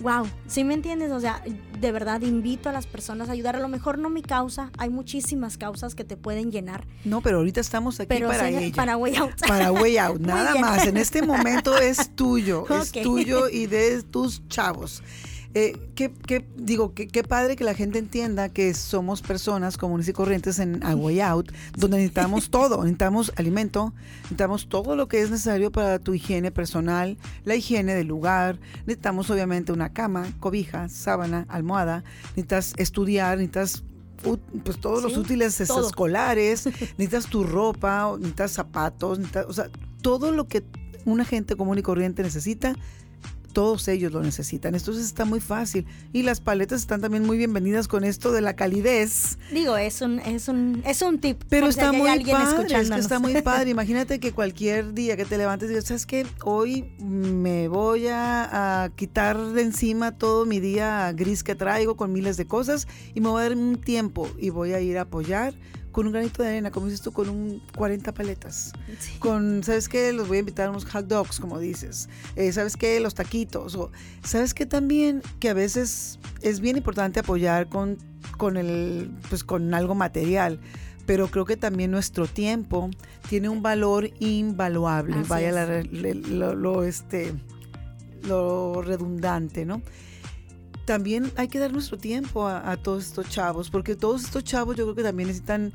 [0.00, 1.10] wow, ¿sí me entiendes?
[1.10, 1.42] O sea,
[1.80, 3.56] de verdad invito a las personas a ayudar.
[3.56, 6.86] A lo mejor no mi causa, hay muchísimas causas que te pueden llenar.
[7.04, 8.74] No, pero ahorita estamos aquí para ella.
[8.74, 9.46] Para Way Out.
[9.46, 10.86] Para Way Out, nada más.
[10.86, 15.02] En este momento es tuyo, es tuyo y de tus chavos.
[15.54, 16.12] Eh, qué,
[16.56, 20.94] digo, qué, padre que la gente entienda que somos personas comunes y corrientes en A
[20.94, 26.12] Way Out, donde necesitamos todo, necesitamos alimento, necesitamos todo lo que es necesario para tu
[26.12, 32.04] higiene personal, la higiene del lugar, necesitamos obviamente una cama, cobija, sábana, almohada,
[32.36, 33.84] necesitas estudiar, necesitas
[34.64, 36.66] pues todos los útiles escolares,
[36.98, 39.70] necesitas tu ropa, necesitas zapatos, o sea,
[40.02, 40.62] todo lo que
[41.04, 42.74] una gente común y corriente necesita
[43.58, 44.76] todos ellos lo necesitan.
[44.76, 45.84] Entonces está muy fácil.
[46.12, 49.36] Y las paletas están también muy bienvenidas con esto de la calidez.
[49.50, 51.42] Digo, es un, es un, es un tip.
[51.48, 53.70] Pero está muy padre, está muy padre.
[53.70, 56.24] Imagínate que cualquier día que te levantes y digas, ¿sabes qué?
[56.44, 62.36] Hoy me voy a, quitar de encima todo mi día gris que traigo con miles
[62.36, 65.52] de cosas y me voy a dar un tiempo y voy a ir a apoyar
[65.98, 68.72] con un granito de arena, como dices tú, con un 40 paletas.
[69.18, 70.12] Con, ¿sabes qué?
[70.12, 72.08] Los voy a invitar a unos hot dogs, como dices.
[72.36, 73.00] Eh, ¿Sabes qué?
[73.00, 73.74] Los taquitos.
[73.74, 73.90] O,
[74.22, 75.22] ¿Sabes qué también?
[75.40, 77.98] Que a veces es bien importante apoyar con,
[78.36, 80.60] con, el, pues, con algo material
[81.04, 82.90] pero creo que también nuestro tiempo
[83.30, 87.32] tiene un valor invaluable, vaya lo, este,
[88.24, 89.80] lo redundante, ¿no?
[90.88, 94.84] También hay que dar nuestro tiempo a, todos estos chavos, porque todos estos chavos yo
[94.84, 95.70] creo que también necesitan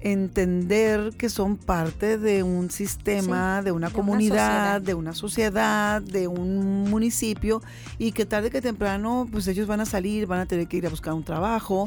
[0.00, 6.90] entender que son parte de un sistema, de una comunidad, de una sociedad, de un
[6.90, 7.62] municipio
[7.96, 10.86] y que tarde que temprano pues ellos van a salir, van a tener que ir
[10.86, 11.84] a buscar un trabajo.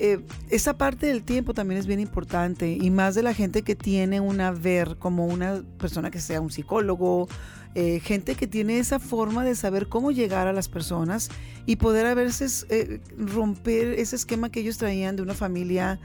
[0.00, 0.18] Eh,
[0.50, 4.18] esa parte del tiempo también es bien importante y más de la gente que tiene
[4.18, 7.28] una ver como una persona que sea un psicólogo,
[7.74, 11.28] eh, gente que tiene esa forma de saber cómo llegar a las personas
[11.66, 15.98] y poder a veces eh, romper ese esquema que ellos traían de una familia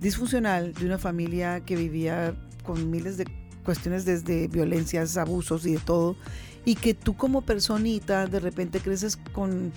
[0.00, 3.26] disfuncional, de una familia que vivía con miles de
[3.64, 6.16] cuestiones desde violencias, abusos y de todo,
[6.64, 9.72] y que tú como personita de repente creces con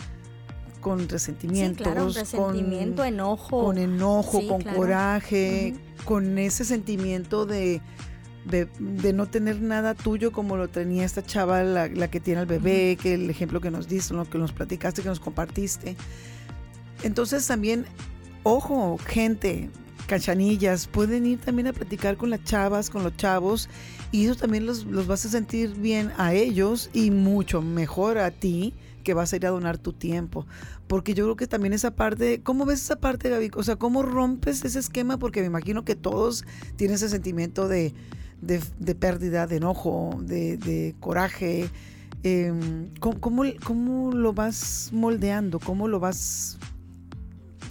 [0.80, 7.82] con resentimientos, sí, resentimiento, con enojo, con enojo, con coraje, con ese sentimiento de
[8.46, 12.98] de, no tener nada tuyo como lo tenía esta chava, la, que tiene al bebé,
[13.02, 15.96] que el ejemplo que nos diste, lo que nos platicaste, que nos compartiste.
[17.04, 17.86] Entonces también,
[18.44, 19.70] ojo, gente,
[20.08, 23.70] cachanillas, pueden ir también a platicar con las chavas, con los chavos,
[24.12, 28.32] y eso también los, los vas a sentir bien a ellos y mucho mejor a
[28.32, 28.74] ti
[29.04, 30.46] que vas a ir a donar tu tiempo.
[30.88, 33.52] Porque yo creo que también esa parte, ¿cómo ves esa parte, Gaby?
[33.56, 35.18] O sea, ¿cómo rompes ese esquema?
[35.18, 37.94] Porque me imagino que todos tienen ese sentimiento de,
[38.46, 41.70] de, pérdida, de enojo, de, coraje.
[42.24, 45.60] Em, ¿cómo, lo vas moldeando?
[45.60, 46.58] ¿Cómo lo vas...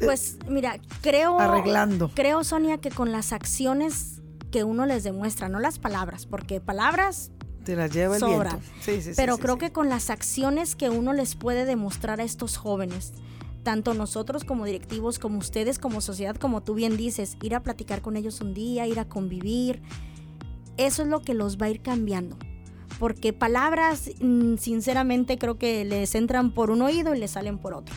[0.00, 1.38] Eh, pues mira, creo...
[1.38, 2.10] Arreglando.
[2.14, 4.20] Creo, Sonia, que con las acciones
[4.50, 7.30] que uno les demuestra, no las palabras, porque palabras
[7.64, 8.60] te las lleva el viento.
[9.16, 13.12] Pero creo que con las acciones que uno les puede demostrar a estos jóvenes,
[13.62, 18.02] tanto nosotros como directivos, como ustedes como sociedad, como tú bien dices, ir a platicar
[18.02, 19.82] con ellos un día, ir a convivir,
[20.86, 22.36] eso es lo que los va a ir cambiando.
[22.98, 27.74] Porque palabras, mm, sinceramente, creo que les entran por un oído y les salen por
[27.74, 27.94] otro.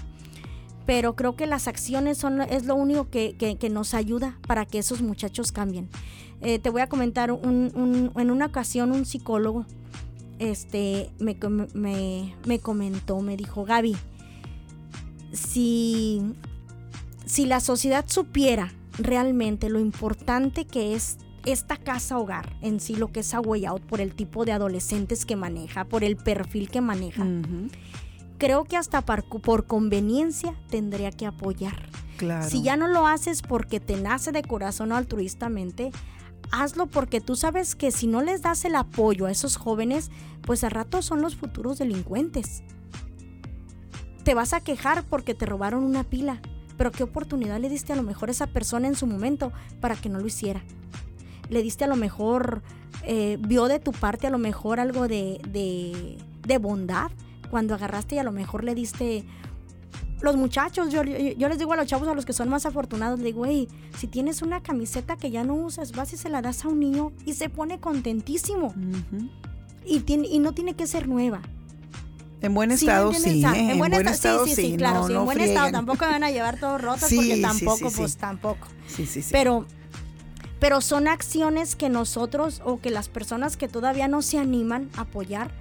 [0.86, 5.02] Pero creo que las acciones son, es lo único que, nos ayuda para que esos
[5.02, 5.90] muchachos cambien.
[6.42, 9.66] Eh, te voy a comentar, en una ocasión un psicólogo
[10.40, 11.38] este, me,
[12.46, 13.96] me, comentó, me dijo, Gaby,
[15.32, 16.22] si,
[17.26, 23.12] si la sociedad supiera realmente lo importante que es esta casa hogar en sí, lo
[23.12, 26.82] que es Away Out, por el tipo de adolescentes que maneja, por el perfil que
[26.82, 27.26] maneja,
[28.38, 31.90] creo que hasta por, conveniencia tendría que apoyar.
[32.18, 32.50] Claro.
[32.50, 35.92] Si ya no lo haces porque te nace de corazón o altruistamente,
[36.52, 40.64] hazlo porque tú sabes que si no les das el apoyo a esos jóvenes, pues
[40.64, 42.64] a rato son los futuros delincuentes.
[44.24, 46.42] Te vas a quejar porque te robaron una pila,
[46.78, 49.96] pero qué oportunidad le diste a lo mejor a esa persona en su momento para
[49.96, 50.64] que no lo hiciera
[51.50, 52.62] le diste a lo mejor,
[53.04, 55.40] eh, vio de tu parte a lo mejor algo de,
[56.46, 57.12] de, bondad,
[57.50, 59.26] cuando agarraste y a lo mejor le diste
[60.22, 63.20] los muchachos, yo, yo, les digo a los chavos, a los que son más afortunados,
[63.20, 63.68] le digo, hey,
[63.98, 66.80] si tienes una camiseta que ya no usas, vas y se la das a un
[66.80, 68.74] niño y se pone contentísimo.
[69.86, 71.42] y, tiene, y no tiene que ser nueva.
[72.42, 73.44] En buen estado, sí.
[73.44, 73.72] ¿eh?
[73.72, 75.08] En, buen, estado, sí, sí, sí, claro.
[75.08, 78.68] sí, en buen estado tampoco van a llevar todos rotos porque tampoco, pues tampoco.
[78.88, 79.30] Sí, sí, sí.
[79.32, 79.66] Pero,
[80.66, 85.02] pero son acciones que nosotros o que las personas que todavía no se animan a
[85.02, 85.52] apoyar,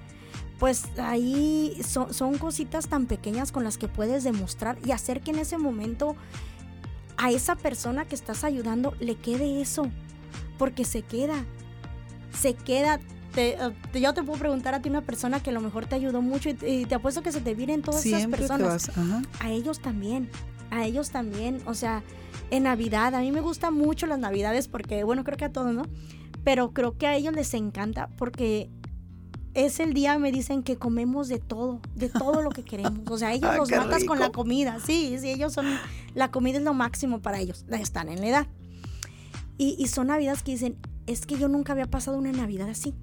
[0.57, 5.29] pues ahí son, son cositas tan pequeñas con las que puedes demostrar y hacer que
[5.29, 6.15] en ese momento
[7.17, 9.91] a esa persona que estás ayudando le quede eso,
[10.57, 11.35] porque se queda,
[12.35, 12.99] se queda.
[13.35, 15.93] Te, eh, yo te puedo preguntar a ti una persona que a lo mejor te
[15.93, 18.89] ayudó mucho y te, apuesto que se te vienen todas esas personas.
[19.39, 20.31] A ellos también,
[20.75, 21.61] a ellos también.
[21.65, 22.03] O sea,
[22.51, 25.73] en Navidad, a mí me gustan mucho las Navidades porque, bueno, creo que a todos,
[25.73, 25.83] ¿no?
[26.43, 28.69] Pero creo que a ellos les encanta porque
[29.55, 33.09] es el día, me dicen que comemos de todo, de todo lo que queremos.
[33.09, 34.79] O sea, ellos los matas con la comida.
[34.85, 35.65] Sí, sí, ellos son,
[36.13, 37.65] la comida es lo máximo para ellos.
[37.69, 38.47] Están en la edad.
[39.57, 42.93] Y, y son navidades que dicen, es que yo nunca había pasado una Navidad así.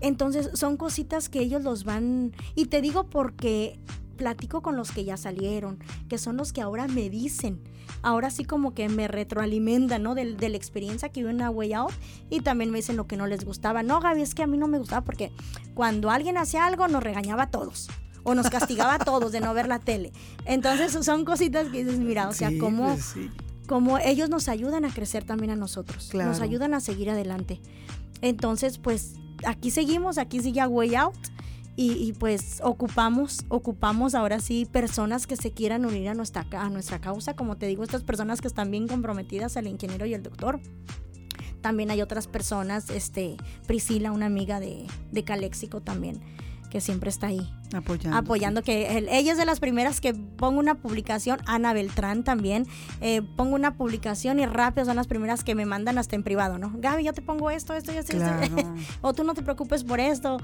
[0.00, 2.32] Entonces son cositas que ellos los van...
[2.54, 3.78] Y te digo porque
[4.20, 5.78] platico con los que ya salieron,
[6.10, 7.58] que son los que ahora me dicen,
[8.02, 10.14] ahora sí como que me retroalimentan, ¿no?
[10.14, 11.92] De, la experiencia que viví en una Way Out
[12.28, 13.82] y también me dicen lo que no les gustaba.
[13.82, 15.32] No, Gaby, es que a mí no me gustaba porque
[15.72, 17.88] cuando alguien hacía algo nos regañaba a todos
[18.22, 20.12] o nos castigaba a todos de no ver la tele.
[20.44, 23.14] Entonces son cositas que dices, mira, o sea, como, pues
[23.66, 27.62] como ellos nos ayudan a crecer también a nosotros, nos ayudan a seguir adelante.
[28.20, 29.14] Entonces, pues
[29.46, 31.39] aquí seguimos, aquí sigue a Way Out
[31.76, 37.00] y, pues ocupamos, ocupamos ahora sí personas que se quieran unir a nuestra, a nuestra
[37.00, 40.60] causa, como te digo, estas personas que están bien comprometidas, el ingeniero y el doctor.
[41.62, 46.20] También hay otras personas, este, Priscila, una amiga de, de Caléxico también,
[46.70, 47.52] que siempre está ahí.
[47.74, 48.16] Apoyando.
[48.16, 52.66] Apoyando, que ella es de las primeras que pongo una publicación, Ana Beltrán también,
[53.00, 56.58] eh, pongo una publicación y rápido son las primeras que me mandan hasta en privado,
[56.58, 56.72] ¿no?
[56.76, 58.16] Gaby, yo te pongo esto, esto y esto.
[59.02, 60.38] o tú no te preocupes por esto,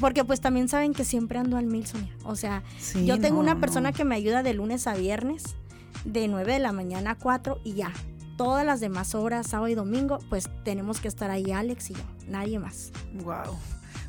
[0.00, 2.12] porque pues también saben que siempre ando al mil, Sonia.
[2.24, 2.62] O sea,
[3.04, 5.56] yo tengo una persona que me ayuda de lunes a viernes,
[6.04, 7.92] de 9 de la mañana a 4 y ya.
[8.36, 12.02] Todas las demás horas, sábado y domingo, pues tenemos que estar ahí Alex y yo,
[12.28, 12.92] nadie más.
[13.24, 13.56] Wow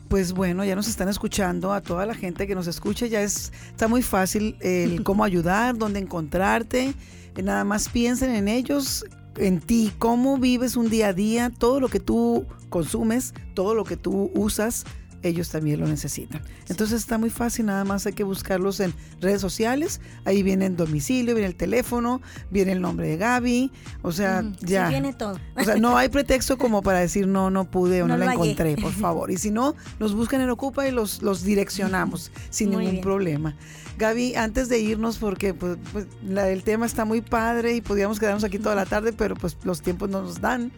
[0.08, 3.52] pues bueno, ya nos están escuchando, a toda la gente que nos escucha, ya es,
[3.70, 6.94] está muy fácil el cómo ayudar, dónde encontrarte,
[7.36, 9.06] eh, nada más piensen en ellos,
[9.38, 13.84] en ti, cómo vives un día a día, todo lo que tú consumes, todo lo
[13.84, 14.86] que tú usas,
[15.24, 16.42] ellos también lo necesitan.
[16.70, 20.76] Entonces está muy fácil, nada más hay que buscarlos en redes sociales, ahí viene el
[20.76, 24.90] domicilio, viene el teléfono, viene el nombre de Gaby, o sea, ya.
[24.90, 25.40] viene todo.
[25.56, 28.76] O sea, no hay pretexto como para decir no, no pude o no, la encontré,
[28.76, 29.32] por favor.
[29.32, 33.56] Y si no, nos buscan en Ocupa y los, los direccionamos sin ningún problema.
[33.98, 38.44] Gaby, antes de irnos, porque pues, pues el tema está muy padre y podríamos quedarnos
[38.44, 40.72] aquí toda la tarde, pero pues los tiempos no nos dan.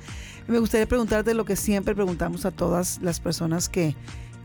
[0.47, 3.95] Me gustaría preguntarte lo que siempre preguntamos a todas las personas que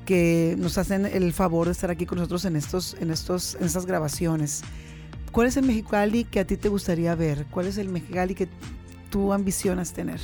[0.05, 3.65] que nos hacen el favor de estar aquí con nosotros en estos, en estos, en
[3.65, 4.63] estas grabaciones.
[5.33, 7.47] ¿Cuál es el Mexicali que a ti te gustaría ver?
[7.51, 8.49] ¿Cuál es el Mexicali que
[9.11, 10.21] tú ambicionas tener?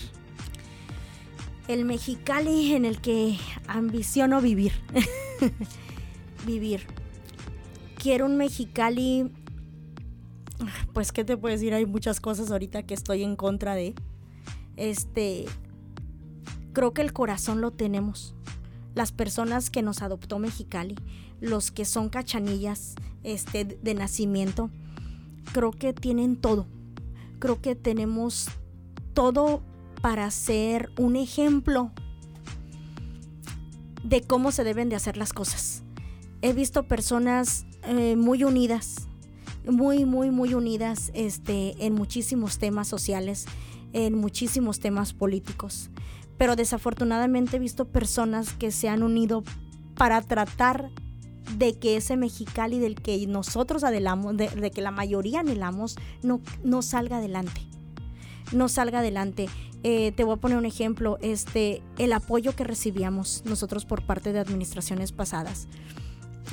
[1.66, 4.72] El Mexicali en el que ambiciono vivir.
[6.46, 6.86] vivir.
[7.96, 9.30] Quiero un Mexicali.
[10.92, 11.74] Pues, ¿qué te puedo decir?
[11.74, 13.94] Hay muchas cosas ahorita que estoy en contra de.
[14.76, 15.46] Este.
[16.72, 18.34] Creo que el corazón lo tenemos
[18.94, 20.96] las personas que nos adoptó Mexicali,
[21.40, 24.70] los que son cachanillas este, de nacimiento,
[25.52, 26.66] creo que tienen todo.
[27.38, 28.48] Creo que tenemos
[29.14, 29.62] todo
[30.02, 31.92] para ser un ejemplo
[34.02, 35.82] de cómo se deben de hacer las cosas.
[36.42, 39.08] He visto personas eh, muy unidas,
[39.70, 43.46] muy, muy, muy unidas este, en muchísimos temas sociales,
[43.92, 45.89] en muchísimos temas políticos
[46.40, 49.44] pero desafortunadamente he visto personas que se han unido
[49.94, 50.88] para tratar
[51.58, 56.80] de que ese Mexicali del que nosotros adelamos, de, que la mayoría anhelamos, no, no
[56.80, 57.60] salga adelante.
[58.52, 59.50] No salga adelante.
[59.82, 64.32] Eh, te voy a poner un ejemplo, este, el apoyo que recibíamos nosotros por parte
[64.32, 65.68] de administraciones pasadas.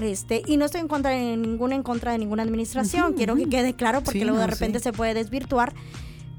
[0.02, 3.48] Este, y no estoy en contra de ninguna en contra de ninguna administración, quiero que
[3.48, 5.74] quede claro porque luego de repente se puede desvirtuar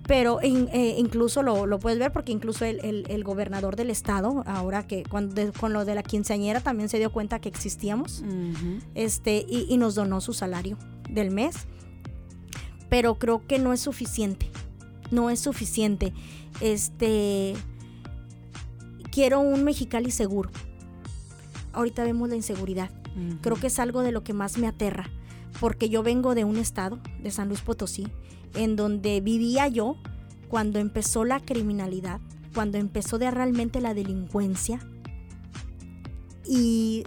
[0.09, 5.52] pero eh, incluso lo, puedes ver porque incluso el, gobernador del estado, ahora que cuando
[5.52, 8.24] con lo de la quinceañera también se dio cuenta que existíamos,
[8.94, 10.78] este, y, nos donó su salario
[11.11, 11.54] del mes.
[12.88, 14.50] Pero creo que no es suficiente.
[15.11, 16.14] No es suficiente.
[16.62, 17.54] Este
[19.11, 20.48] quiero un Mexicali seguro.
[21.74, 22.90] Ahorita vemos la inseguridad.
[23.42, 25.11] Creo que es algo de lo que más me aterra.
[25.61, 28.06] Porque yo vengo de un estado, de San Luis Potosí,
[28.55, 29.96] en donde vivía yo
[30.49, 32.20] cuando empezó la criminalidad,
[32.55, 34.80] cuando empezó de realmente la delincuencia.
[36.46, 37.05] Y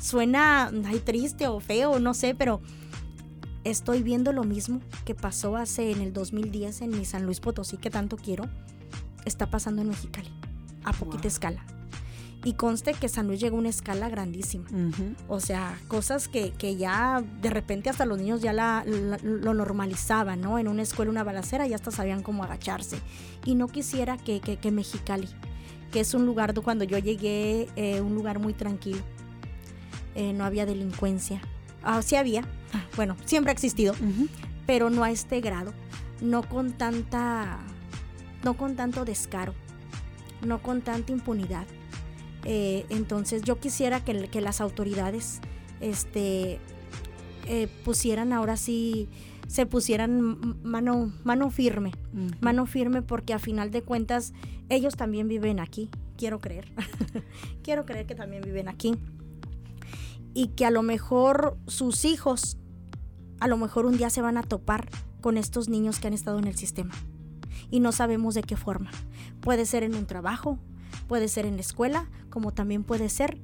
[0.00, 2.60] suena ay, triste o feo, no sé, pero
[3.64, 7.76] estoy viendo lo mismo que pasó hace en el 2010 en mi San Luis Potosí,
[7.76, 8.44] que tanto quiero,
[9.24, 10.30] está pasando en Mexicali,
[10.84, 11.75] a poquita escala.
[12.46, 14.66] Y conste que San Luis llegó a una escala grandísima.
[15.26, 20.56] O sea, cosas que, ya de repente hasta los niños ya la, lo normalizaban, ¿no?
[20.56, 22.98] En una escuela, una balacera, ya hasta sabían cómo agacharse.
[23.44, 25.28] Y no quisiera que, que, Mexicali,
[25.90, 29.02] que es un lugar cuando yo llegué, eh, un lugar muy tranquilo.
[30.14, 31.40] Eh, no había delincuencia.
[31.82, 32.44] Ah, sí había,
[32.94, 33.92] bueno, siempre ha existido,
[34.68, 35.72] pero no a este grado,
[36.20, 37.58] no con tanta,
[38.44, 39.52] no con tanto descaro,
[40.46, 41.66] no con tanta impunidad.
[42.48, 45.40] Eh, entonces yo quisiera que, que las autoridades
[45.80, 46.60] este,
[47.46, 49.08] eh, pusieran ahora sí,
[49.48, 51.90] se pusieran mano, mano firme,
[52.40, 54.32] mano firme porque a final de cuentas
[54.68, 56.72] ellos también viven aquí, quiero creer,
[57.64, 58.94] quiero creer que también viven aquí
[60.32, 62.58] y que a lo mejor sus hijos,
[63.40, 64.88] a lo mejor un día se van a topar
[65.20, 66.94] con estos niños que han estado en el sistema
[67.72, 68.90] y no sabemos de qué forma.
[69.40, 70.60] Puede ser en un trabajo,
[71.06, 73.38] Puede ser en la escuela, como también puede ser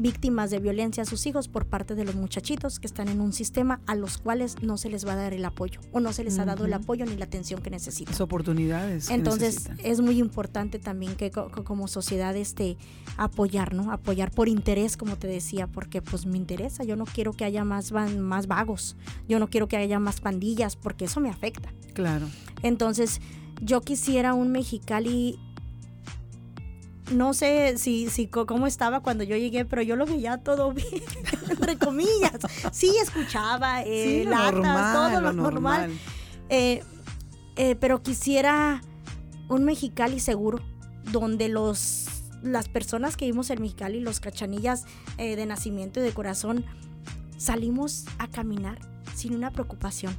[0.00, 3.32] víctimas de violencia a sus hijos por parte de los muchachitos que están en un
[3.32, 6.24] sistema a los cuales no se les va a dar el apoyo o no se
[6.24, 8.12] les ha dado el apoyo ni la atención que necesitan.
[8.12, 9.10] Las oportunidades.
[9.10, 12.78] Entonces es muy importante también que como sociedad este
[13.18, 13.92] apoyar, ¿no?
[13.92, 16.82] Apoyar por interés, como te decía, porque pues me interesa.
[16.82, 18.96] Yo no quiero que haya más, más vagos,
[19.28, 21.74] yo no quiero que haya más pandillas porque eso me afecta.
[21.92, 22.26] Claro.
[22.62, 23.20] Entonces
[23.60, 25.38] yo quisiera un Mexicali
[27.10, 31.02] no sé si, si cómo estaba cuando yo llegué, pero yo lo veía todo bien,
[31.48, 32.38] entre comillas.
[32.72, 35.90] Sí, escuchaba eh, todo lo, normal.
[36.48, 36.82] Eh,
[37.56, 38.82] eh, pero quisiera
[39.48, 40.60] un Mexicali seguro,
[41.12, 42.06] donde los
[42.42, 44.86] las personas que vimos en Mexicali, los cachanillas
[45.18, 46.64] de nacimiento y de corazón,
[47.36, 48.78] salimos a caminar
[49.14, 50.16] sin una preocupación.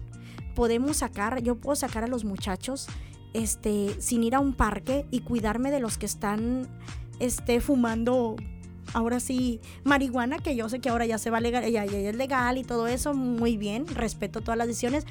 [0.53, 2.87] Podemos sacar, yo puedo sacar a los muchachos
[3.33, 6.67] este, sin ir a un parque y cuidarme de los que están
[7.19, 8.35] este, fumando
[8.93, 12.57] ahora sí, marihuana, que yo sé que ahora ya se va legal, ya, es legal
[12.57, 15.05] y todo eso, muy bien, respeto todas las decisiones,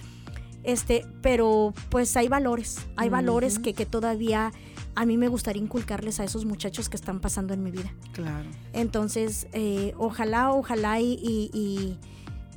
[0.62, 4.52] este, pero pues hay valores, hay valores que, que, todavía
[4.94, 7.94] a mí me gustaría inculcarles a esos muchachos que están pasando en mi vida.
[8.12, 8.48] Claro.
[8.72, 11.98] Entonces, eh, ojalá, ojalá y,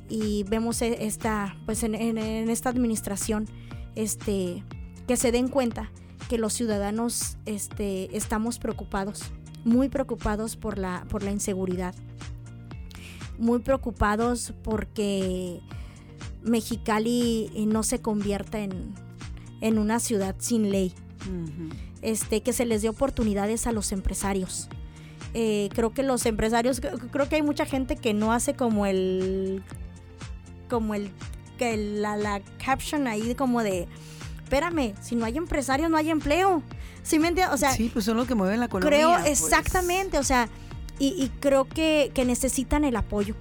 [0.08, 3.48] y, vemos e, esta, pues en, en esta administración,
[3.94, 4.62] este,
[5.06, 5.90] que se den cuenta
[6.28, 9.22] que los ciudadanos este, estamos preocupados,
[9.64, 11.94] muy preocupados por la, por la inseguridad,
[13.38, 15.60] muy preocupados porque
[16.42, 18.94] Mexicali no se convierta en,
[19.78, 20.92] una ciudad sin ley,
[22.02, 24.68] este, que se les dé oportunidades a los empresarios.
[25.32, 29.62] Eh, creo que los empresarios, creo que hay mucha gente que no hace como el,
[30.68, 31.10] como el,
[31.58, 33.88] que la, la caption ahí como de
[34.54, 36.62] espérame, si no hay empresarios no hay empleo.
[37.02, 37.54] ¿Sí me entiendes?
[37.54, 38.96] O sea, sí, pues son los que mueven la economía.
[38.96, 39.42] Creo pues.
[39.42, 40.48] exactamente, o sea,
[40.98, 43.34] y, creo que, necesitan el apoyo,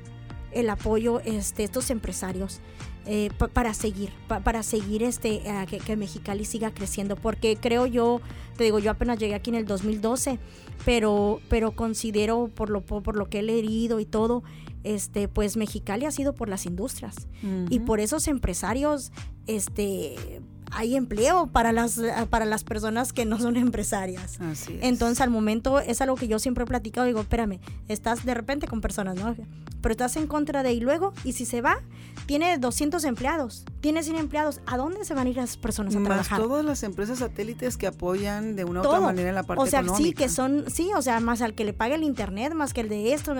[0.51, 2.61] el apoyo este, estos empresarios.
[3.05, 8.21] Eh, para seguir, para seguir este, que, que, Mexicali siga creciendo, porque creo yo,
[8.55, 10.39] te digo, yo apenas llegué aquí en el 2012,
[10.85, 14.41] pero, pero considero por lo, por, lo que he leído y todo,
[14.85, 17.27] este, pues Mexicali ha sido por las industrias
[17.69, 19.11] y por esos empresarios,
[19.47, 20.41] este,
[20.75, 21.99] hay empleo para las,
[22.29, 24.39] para las personas que no son empresarias.
[24.41, 27.07] Así Entonces, al momento, es algo que yo siempre he platicado.
[27.07, 29.35] Digo, espérame, estás de repente con personas, ¿no?
[29.81, 31.79] Pero estás en contra de y luego, y si se va,
[32.25, 34.61] tiene 200 empleados, tiene 100 empleados.
[34.65, 36.39] ¿A dónde se van a ir esas personas a Más trabajar?
[36.39, 39.65] todas las empresas satélites que apoyan de una u otra manera en la parte O
[39.65, 42.73] sea, sí, que son, sí, o sea, más al que le pague el internet, más
[42.73, 43.33] que el de esto.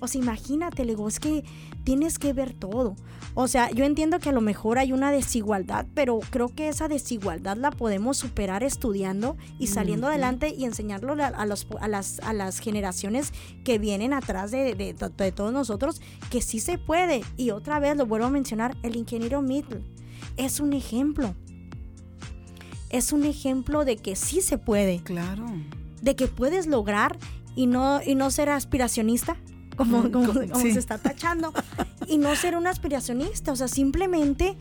[0.00, 1.44] O sea, imagínate, le digo, es que
[1.84, 2.96] tienes que ver todo.
[3.34, 6.88] O sea, yo entiendo que a lo mejor hay una desigualdad, pero creo que esa
[6.88, 12.32] desigualdad la podemos superar estudiando y saliendo adelante y enseñarlo a, los, a, las, a
[12.32, 13.32] las generaciones
[13.64, 17.22] que vienen atrás de, de, todos nosotros, que sí se puede.
[17.36, 19.84] Y otra vez lo vuelvo a mencionar, el ingeniero Mittel
[20.36, 21.34] es un ejemplo.
[22.90, 25.02] Es un ejemplo de que sí se puede.
[25.02, 25.46] Claro.
[26.00, 27.18] De que puedes lograr
[27.54, 29.36] y no, y no ser aspiracionista,
[29.78, 31.54] como, como, se está tachando,
[32.06, 34.56] y no ser un aspiracionista, o sea, simplemente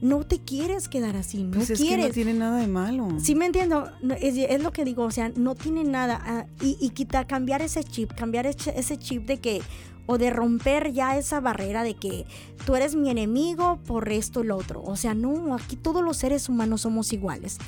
[0.00, 2.06] no te quieres quedar así, no pues quieres.
[2.06, 3.08] Que no tiene nada de malo.
[3.20, 3.90] Sí, me entiendo,
[4.20, 6.20] es, lo que digo, o sea, no tiene nada.
[6.24, 9.62] Ah, y, y quita, cambiar ese chip, cambiar ese chip de que,
[10.06, 12.26] o de romper ya esa barrera de que
[12.64, 14.82] tú eres mi enemigo por esto y lo otro.
[14.82, 17.58] O sea, no, aquí todos los seres humanos somos iguales.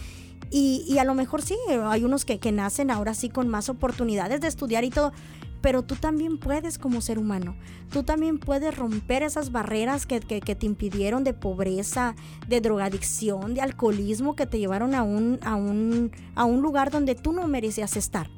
[0.51, 3.68] Y, y a lo mejor sí, hay unos que, que nacen ahora sí con más
[3.68, 5.12] oportunidades de estudiar y todo,
[5.61, 7.56] pero tú también puedes como ser humano.
[7.92, 12.14] Tú también puedes romper esas barreras que, te impidieron de pobreza,
[12.48, 17.14] de drogadicción, de alcoholismo, que te llevaron a un, a un, a un lugar donde
[17.14, 18.30] tú no merecías estar.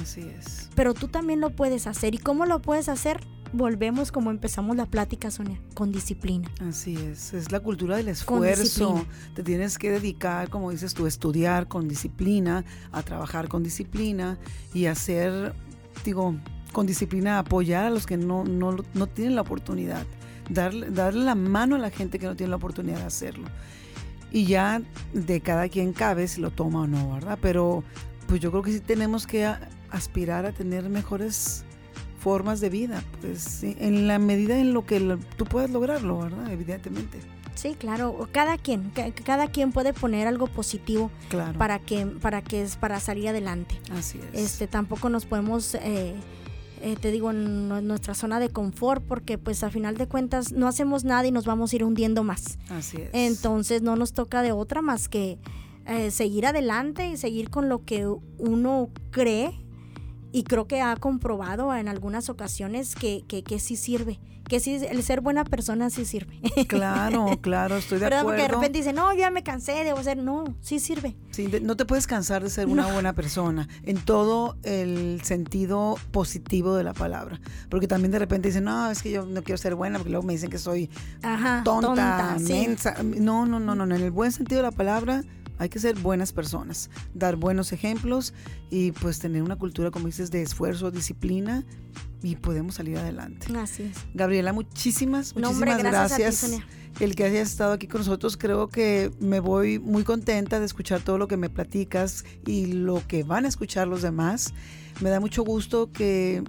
[0.00, 0.70] Así es.
[0.74, 2.14] Pero tú también lo puedes hacer.
[2.14, 3.20] ¿Y cómo lo puedes hacer?
[3.52, 6.50] volvemos como empezamos la plática, Sonia, con disciplina.
[6.60, 9.04] Así es, es la cultura del esfuerzo.
[9.34, 14.38] Te tienes que dedicar, como dices tú, a estudiar con disciplina, a trabajar con disciplina
[14.74, 15.54] y hacer,
[16.04, 16.34] digo,
[16.72, 20.06] con disciplina, apoyar a los que no, no, no tienen la oportunidad,
[20.48, 23.48] darle, darle la mano a la gente que no tiene la oportunidad de hacerlo.
[24.30, 24.80] Y ya
[25.12, 27.38] de cada quien cabe si lo toma o no, ¿verdad?
[27.40, 27.84] Pero
[28.26, 29.46] pues yo creo que sí tenemos que
[29.90, 31.64] aspirar a tener mejores
[32.18, 36.50] formas de vida, pues en la medida en lo que tú puedes lograrlo, ¿verdad?
[36.50, 37.18] Evidentemente.
[37.54, 38.92] Sí, claro, cada quien,
[39.24, 41.10] cada quien puede poner algo positivo
[41.58, 43.78] para que para que es para salir adelante.
[43.92, 44.52] Así es.
[44.52, 46.14] Este tampoco nos podemos eh,
[46.82, 50.66] eh, te digo, en nuestra zona de confort, porque pues a final de cuentas no
[50.66, 52.58] hacemos nada y nos vamos a ir hundiendo más.
[52.70, 53.10] Así es.
[53.12, 55.38] Entonces no nos toca de otra más que
[55.86, 59.60] eh, seguir adelante y seguir con lo que uno cree
[60.32, 64.18] y creo que ha comprobado en algunas ocasiones que, que, que sí sirve
[64.48, 66.40] que sí, el ser buena persona sí sirve.
[66.68, 68.26] Claro, claro, estoy de acuerdo.
[68.26, 71.16] Porque de repente dice, no, ya me cansé, debo ser, no, sí sirve.
[71.30, 76.76] Sí, no te puedes cansar de ser una buena persona en todo el sentido positivo
[76.76, 77.40] de la palabra.
[77.68, 80.26] Porque también de repente dicen, no, es que yo no quiero ser buena, porque luego
[80.26, 80.90] me dicen que soy
[81.64, 82.96] tonta, mensa.
[83.02, 85.24] No, no, no, no, en el buen sentido de la palabra
[85.58, 88.34] hay que ser buenas personas, dar buenos ejemplos
[88.70, 91.64] y pues tener una cultura, como dices, de esfuerzo, disciplina
[92.22, 93.46] y podemos salir adelante.
[93.52, 93.92] Es.
[94.14, 96.46] Gabriela, muchísimas, muchísimas gracias.
[97.00, 101.00] el que hayas estado aquí con nosotros, creo que me voy muy contenta de escuchar
[101.00, 104.52] todo lo que me platicas y lo que van a escuchar los demás.
[105.00, 106.44] Me da mucho gusto que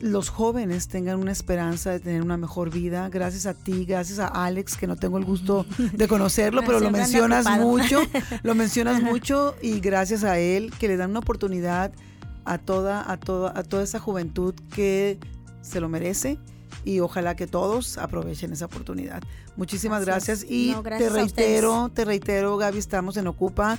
[0.00, 3.08] los jóvenes tengan una esperanza de tener una mejor vida.
[3.08, 6.90] Gracias a ti, gracias a Alex, que no tengo el gusto de conocerlo, pero lo
[6.90, 8.00] mencionas mucho,
[8.42, 11.92] lo mencionas mucho y gracias a él que le dan una oportunidad
[12.44, 15.18] a toda, a toda, a toda esa juventud que
[15.60, 16.38] se lo merece
[16.84, 19.22] y ojalá que todos aprovechen esa oportunidad.
[19.56, 23.78] Muchísimas gracias y te reitero, te reitero, Gaby, estamos en Ocupa,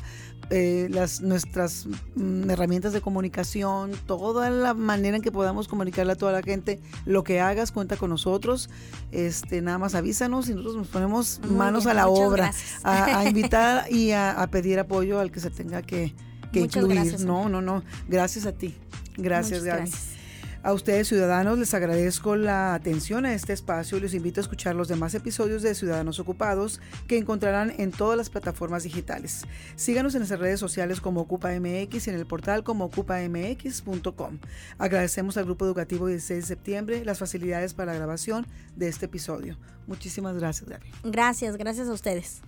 [0.50, 6.16] eh, las, nuestras mm, herramientas de comunicación, toda la manera en que podamos comunicarle a
[6.16, 8.70] toda la gente, lo que hagas, cuenta con nosotros,
[9.12, 12.52] este, nada más avísanos y nosotros nos ponemos manos a la obra,
[12.84, 16.14] a, invitar y a, pedir apoyo al que se tenga que,
[16.54, 17.20] incluir.
[17.22, 18.76] no, no, no, gracias a ti.
[19.18, 19.91] Gracias, Gaby.
[20.62, 24.76] A ustedes, ciudadanos, les agradezco la atención a este espacio y les invito a escuchar
[24.76, 29.45] los demás episodios de Ciudadanos Ocupados que encontrarán en todas las plataformas digitales.
[29.78, 34.39] Síganos en nuestras redes sociales como OcupaMX y en el portal como ocupamx.com.
[34.78, 38.45] Agradecemos al Grupo Educativo 16 de septiembre las facilidades para la grabación
[38.76, 39.57] de este episodio.
[39.88, 40.91] Muchísimas gracias, Gaby.
[41.05, 42.41] Gracias, gracias a ustedes.